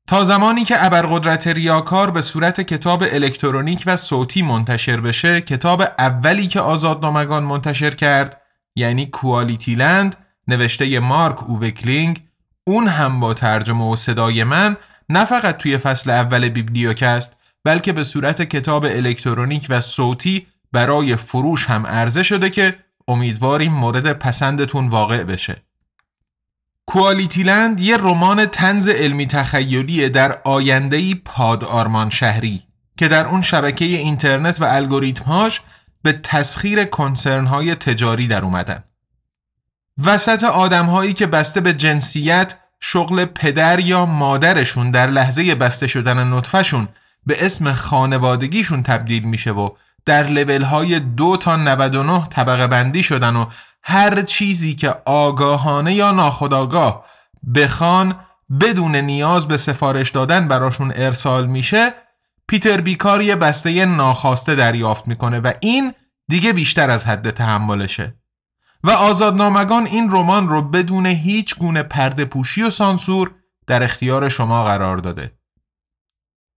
تا 0.07 0.25
زمانی 0.25 0.65
که 0.65 0.85
ابرقدرت 0.85 1.47
ریاکار 1.47 2.11
به 2.11 2.23
صورت 2.23 2.61
کتاب 2.61 3.03
الکترونیک 3.13 3.83
و 3.87 3.97
صوتی 3.97 4.43
منتشر 4.43 5.01
بشه 5.01 5.41
کتاب 5.41 5.83
اولی 5.99 6.47
که 6.47 6.61
آزادنامگان 6.61 7.43
منتشر 7.43 7.91
کرد 7.91 8.43
یعنی 8.77 9.07
کوالیتی 9.07 9.75
لند 9.75 10.17
نوشته 10.49 11.01
مارک 11.01 11.43
اووه 11.43 11.69
کلینگ 11.69 12.23
اون 12.65 12.89
هم 12.89 13.21
با 13.21 13.35
ترجمه 13.35 13.93
و 13.93 13.97
صدای 13.97 14.45
من 14.45 14.77
نه 15.09 15.25
فقط 15.25 15.57
توی 15.57 15.79
فصل 15.79 16.11
اول 16.11 16.49
بیبلیوکست 16.49 17.37
بلکه 17.65 17.93
به 17.93 18.05
صورت 18.05 18.43
کتاب 18.43 18.85
الکترونیک 18.85 19.67
و 19.69 19.81
صوتی 19.81 20.47
برای 20.73 21.17
فروش 21.17 21.67
هم 21.67 21.87
عرضه 21.87 22.23
شده 22.23 22.51
که 22.51 22.75
امیدواریم 23.09 23.73
مورد 23.73 24.13
پسندتون 24.13 24.89
واقع 24.89 25.25
بشه. 25.25 25.66
کوالیتیلند 26.87 27.81
یه 27.81 27.97
رمان 27.97 28.47
طنز 28.47 28.89
علمی 28.89 29.27
تخیلی 29.27 30.09
در 30.09 30.41
آیندهی 30.45 31.15
پاد 31.15 31.65
آرمان 31.65 32.11
شهری 32.11 32.63
که 32.97 33.09
در 33.09 33.27
اون 33.27 33.43
شبکه 33.43 33.85
اینترنت 33.85 34.61
و 34.61 34.65
الگوریتمهاش 34.65 35.61
به 36.03 36.13
تسخیر 36.13 36.85
کنسرن 36.85 37.75
تجاری 37.75 38.27
در 38.27 38.45
اومدن. 38.45 38.85
وسط 40.05 40.45
آدم 40.45 41.13
که 41.13 41.27
بسته 41.27 41.61
به 41.61 41.73
جنسیت 41.73 42.55
شغل 42.81 43.25
پدر 43.25 43.81
یا 43.81 44.07
مادرشون 44.07 44.91
در 44.91 45.07
لحظه 45.07 45.55
بسته 45.55 45.87
شدن 45.87 46.33
نطفهشون 46.33 46.89
به 47.27 47.47
اسم 47.47 47.73
خانوادگیشون 47.73 48.83
تبدیل 48.83 49.23
میشه 49.23 49.51
و 49.51 49.71
در 50.05 50.27
لول 50.27 50.63
های 50.63 51.01
دو 51.01 51.37
تا 51.37 51.57
99 51.57 52.25
طبقه 52.25 52.67
بندی 52.67 53.03
شدن 53.03 53.37
و 53.37 53.47
هر 53.89 54.23
چیزی 54.23 54.75
که 54.75 54.95
آگاهانه 55.05 55.95
یا 55.95 56.11
ناخداگاه 56.11 57.07
بخوان 57.55 58.21
بدون 58.61 58.97
نیاز 58.97 59.49
به 59.49 59.57
سفارش 59.57 60.11
دادن 60.11 60.49
براشون 60.49 60.93
ارسال 60.97 61.47
میشه 61.47 61.95
پیتر 62.49 62.81
بیکار 62.81 63.23
یه 63.23 63.37
بسته 63.37 63.85
ناخواسته 63.85 64.55
دریافت 64.55 65.09
می‌کنه 65.09 65.41
و 65.41 65.53
این 65.61 65.93
دیگه 66.29 66.53
بیشتر 66.53 66.91
از 66.91 67.07
حد 67.07 67.31
تحملشه. 67.31 68.15
و 68.85 68.91
آزادنامگان 68.91 69.87
این 69.87 70.11
رمان 70.11 70.49
رو 70.49 70.63
بدون 70.63 71.07
هیچ 71.07 71.57
گونه 71.57 71.83
پرده 71.83 72.25
پوشی 72.25 72.63
و 72.63 72.71
سانسور 72.71 73.35
در 73.67 73.83
اختیار 73.83 74.29
شما 74.29 74.65
قرار 74.65 74.97
داده. 74.97 75.36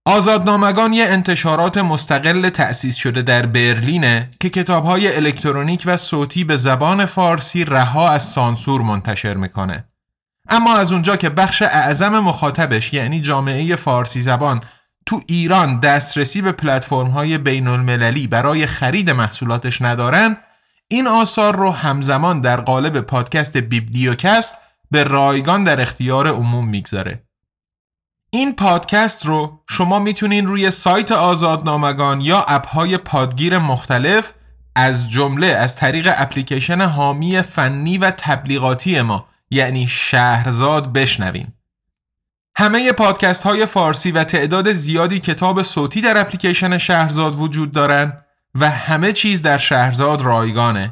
آزادنامگان 0.04 0.92
یه 0.92 1.04
انتشارات 1.04 1.78
مستقل 1.78 2.48
تأسیس 2.48 2.96
شده 2.96 3.22
در 3.22 3.46
برلینه 3.46 4.30
که 4.40 4.48
کتابهای 4.48 5.16
الکترونیک 5.16 5.82
و 5.86 5.96
صوتی 5.96 6.44
به 6.44 6.56
زبان 6.56 7.06
فارسی 7.06 7.64
رها 7.64 8.10
از 8.10 8.22
سانسور 8.22 8.82
منتشر 8.82 9.34
می‌کنه. 9.34 9.84
اما 10.48 10.76
از 10.76 10.92
اونجا 10.92 11.16
که 11.16 11.28
بخش 11.28 11.62
اعظم 11.62 12.18
مخاطبش 12.18 12.92
یعنی 12.92 13.20
جامعه 13.20 13.76
فارسی 13.76 14.20
زبان 14.20 14.60
تو 15.06 15.20
ایران 15.26 15.80
دسترسی 15.80 16.42
به 16.42 16.52
پلتفرم 16.52 17.06
های 17.06 17.38
بین 17.38 17.68
المللی 17.68 18.26
برای 18.26 18.66
خرید 18.66 19.10
محصولاتش 19.10 19.82
ندارن 19.82 20.36
این 20.88 21.06
آثار 21.06 21.56
رو 21.56 21.70
همزمان 21.70 22.40
در 22.40 22.60
قالب 22.60 23.00
پادکست 23.00 23.56
بیبلیوکست 23.56 24.54
به 24.90 25.04
رایگان 25.04 25.64
در 25.64 25.80
اختیار 25.80 26.28
عموم 26.28 26.68
می‌گذاره. 26.68 27.29
این 28.32 28.56
پادکست 28.56 29.26
رو 29.26 29.62
شما 29.68 29.98
می‌تونین 29.98 30.46
روی 30.46 30.70
سایت 30.70 31.12
آزادنامگان 31.12 32.20
یا 32.20 32.44
اپهای 32.48 32.96
پادگیر 32.96 33.58
مختلف 33.58 34.32
از 34.76 35.10
جمله 35.10 35.46
از 35.46 35.76
طریق 35.76 36.12
اپلیکیشن 36.16 36.82
حامی 36.82 37.42
فنی 37.42 37.98
و 37.98 38.10
تبلیغاتی 38.10 39.02
ما 39.02 39.28
یعنی 39.50 39.86
شهرزاد 39.86 40.92
بشنوین. 40.92 41.46
همه 42.56 42.92
پادکست 42.92 43.42
های 43.42 43.66
فارسی 43.66 44.10
و 44.10 44.24
تعداد 44.24 44.72
زیادی 44.72 45.18
کتاب 45.18 45.62
صوتی 45.62 46.00
در 46.00 46.18
اپلیکیشن 46.18 46.78
شهرزاد 46.78 47.34
وجود 47.34 47.72
دارن 47.72 48.12
و 48.54 48.70
همه 48.70 49.12
چیز 49.12 49.42
در 49.42 49.58
شهرزاد 49.58 50.22
رایگانه. 50.22 50.90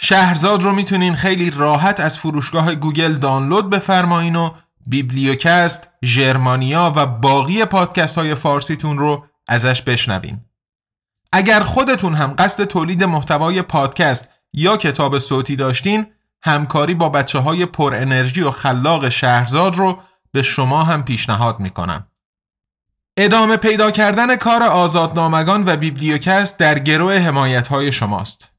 شهرزاد 0.00 0.62
رو 0.62 0.72
می‌تونین 0.72 1.14
خیلی 1.14 1.50
راحت 1.50 2.00
از 2.00 2.18
فروشگاه 2.18 2.74
گوگل 2.74 3.12
دانلود 3.12 3.70
بفرمایین 3.70 4.36
و 4.36 4.50
بیبلیوکست، 4.86 5.88
ژرمانیا 6.04 6.92
و 6.96 7.06
باقی 7.06 7.64
پادکست 7.64 8.18
های 8.18 8.34
فارسیتون 8.34 8.98
رو 8.98 9.26
ازش 9.48 9.82
بشنوین. 9.82 10.40
اگر 11.32 11.60
خودتون 11.60 12.14
هم 12.14 12.34
قصد 12.38 12.64
تولید 12.64 13.04
محتوای 13.04 13.62
پادکست 13.62 14.28
یا 14.52 14.76
کتاب 14.76 15.18
صوتی 15.18 15.56
داشتین، 15.56 16.06
همکاری 16.42 16.94
با 16.94 17.08
بچه 17.08 17.38
های 17.38 17.66
پر 17.66 17.94
انرژی 17.94 18.42
و 18.42 18.50
خلاق 18.50 19.08
شهرزاد 19.08 19.76
رو 19.76 20.00
به 20.32 20.42
شما 20.42 20.82
هم 20.84 21.04
پیشنهاد 21.04 21.60
می‌کنم. 21.60 22.06
ادامه 23.16 23.56
پیدا 23.56 23.90
کردن 23.90 24.36
کار 24.36 24.62
آزادنامگان 24.62 25.64
و 25.66 25.76
بیبلیوکست 25.76 26.58
در 26.58 26.78
گروه 26.78 27.14
حمایت 27.14 27.68
های 27.68 27.92
شماست. 27.92 28.50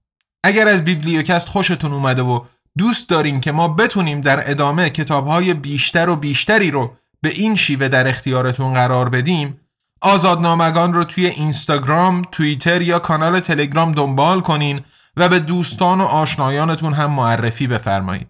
اگر 0.44 0.68
از 0.68 0.86
بیبلیوکست 0.86 1.48
خوشتون 1.48 1.94
اومده 1.94 2.22
و 2.22 2.46
دوست 2.78 3.10
داریم 3.10 3.42
که 3.42 3.52
ما 3.52 3.68
بتونیم 3.68 4.22
در 4.22 4.52
ادامه 4.52 4.90
کتابهای 4.90 5.54
بیشتر 5.54 6.10
و 6.10 6.16
بیشتری 6.16 6.72
رو 6.72 6.98
به 7.22 7.30
این 7.30 7.56
شیوه 7.56 7.88
در 7.88 8.08
اختیارتون 8.08 8.74
قرار 8.74 9.10
بدیم 9.10 9.60
آزادنامگان 10.02 10.94
رو 10.94 11.04
توی 11.04 11.26
اینستاگرام، 11.26 12.22
توییتر 12.32 12.82
یا 12.82 13.00
کانال 13.00 13.40
تلگرام 13.40 13.92
دنبال 13.92 14.42
کنین 14.42 14.82
و 15.18 15.30
به 15.30 15.40
دوستان 15.40 16.02
و 16.02 16.04
آشنایانتون 16.04 16.94
هم 16.94 17.12
معرفی 17.12 17.68
بفرمایید. 17.68 18.28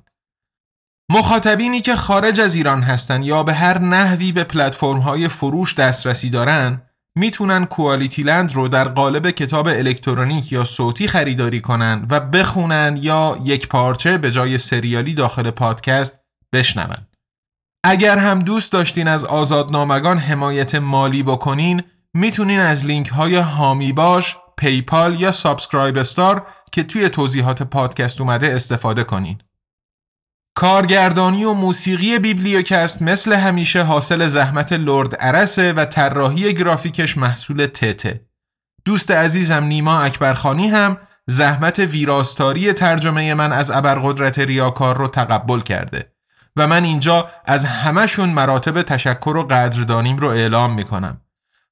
مخاطبینی 1.10 1.82
که 1.82 1.96
خارج 1.96 2.40
از 2.40 2.56
ایران 2.56 2.84
هستن 2.84 3.24
یا 3.24 3.44
به 3.44 3.54
هر 3.54 3.80
نحوی 3.80 4.32
به 4.32 4.44
پلتفرم 4.44 4.98
های 4.98 5.28
فروش 5.28 5.76
دسترسی 5.76 6.30
دارن 6.30 6.82
می‌تونن 7.18 7.66
کوالیتی 7.66 8.24
لند 8.24 8.54
رو 8.54 8.68
در 8.68 8.88
قالب 8.88 9.32
کتاب 9.32 9.68
الکترونیک 9.68 10.52
یا 10.52 10.66
صوتی 10.66 11.08
خریداری 11.08 11.62
کنن 11.62 12.08
و 12.10 12.20
بخونن 12.20 12.98
یا 13.02 13.38
یک 13.44 13.68
پارچه 13.68 14.18
به 14.18 14.32
جای 14.32 14.58
سریالی 14.58 15.14
داخل 15.14 15.52
پادکست 15.52 16.20
بشنون. 16.54 17.08
اگر 17.84 18.18
هم 18.18 18.40
دوست 18.40 18.72
داشتین 18.72 19.08
از 19.08 19.26
آزادنامگان 19.26 20.18
حمایت 20.18 20.76
مالی 20.76 21.24
بکنین 21.24 21.84
می‌تونین 22.14 22.60
از 22.60 22.86
لینک 22.86 23.08
های 23.08 23.36
حامی 23.36 23.94
باش، 23.94 24.38
PayPal 24.58 25.20
یا 25.20 25.32
SubscribeStar 25.32 26.48
که 26.72 26.84
توی 26.84 27.10
توضیحات 27.10 27.64
پادکست 27.64 28.22
اومده 28.22 28.48
استفاده 28.48 29.04
کنین. 29.04 29.38
کارگردانی 30.56 31.44
و 31.44 31.54
موسیقی 31.54 32.20
بیبلیوکست 32.20 33.02
مثل 33.02 33.34
همیشه 33.34 33.84
حاصل 33.84 34.28
زحمت 34.28 34.74
لرد 34.74 35.16
عرسه 35.16 35.74
و 35.74 35.86
طراحی 35.86 36.54
گرافیکش 36.54 37.18
محصول 37.18 37.66
تته. 37.66 38.26
دوست 38.86 39.12
عزیزم 39.12 39.64
نیما 39.64 40.00
اکبرخانی 40.00 40.68
هم 40.68 40.98
زحمت 41.28 41.80
ویراستاری 41.80 42.74
ترجمه 42.74 43.34
من 43.34 43.54
از 43.54 43.72
ابرقدرت 43.72 44.40
ریاکار 44.40 44.98
رو 44.98 45.08
تقبل 45.08 45.60
کرده 45.60 46.12
و 46.56 46.68
من 46.68 46.84
اینجا 46.84 47.30
از 47.46 47.66
همهشون 47.66 48.30
مراتب 48.30 48.82
تشکر 48.82 49.38
و 49.38 49.44
قدردانیم 49.44 50.18
رو 50.18 50.28
اعلام 50.28 50.74
می‌کنم. 50.74 51.22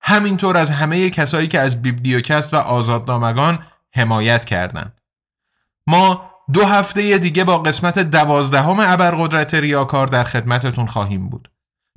همینطور 0.02 0.58
از 0.58 0.70
همه 0.70 1.10
کسایی 1.10 1.48
که 1.48 1.60
از 1.60 1.82
بیبلیوکست 1.82 2.54
و 2.54 2.58
آزادنامگان 2.58 3.60
حمایت 3.96 4.46
کردند. 4.46 5.02
ما 5.88 6.33
دو 6.54 6.66
هفته 6.66 7.18
دیگه 7.18 7.44
با 7.44 7.58
قسمت 7.58 8.00
دوازدهم 8.00 8.80
ابرقدرت 8.80 9.54
ریاکار 9.54 10.08
در 10.08 10.24
خدمتتون 10.24 10.86
خواهیم 10.86 11.30
بود. 11.30 11.48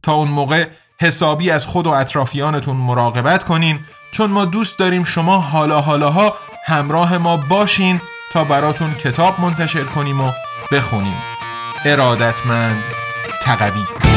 تا 0.02 0.12
اون 0.12 0.28
موقع 0.28 0.68
حسابی 1.00 1.50
از 1.50 1.66
خود 1.66 1.86
و 1.86 1.90
اطرافیانتون 1.90 2.76
مراقبت 2.76 3.44
کنین 3.44 3.80
چون 4.12 4.30
ما 4.30 4.44
دوست 4.44 4.78
داریم 4.78 5.04
شما 5.04 5.38
حالا 5.38 5.80
حالاها 5.80 6.34
همراه 6.66 7.18
ما 7.18 7.36
باشین 7.36 8.00
تا 8.32 8.44
براتون 8.44 8.94
کتاب 8.94 9.40
منتشر 9.40 9.84
کنیم 9.84 10.20
و 10.20 10.32
بخونیم. 10.72 11.16
ارادتمند 11.84 12.84
تقوی. 13.42 14.15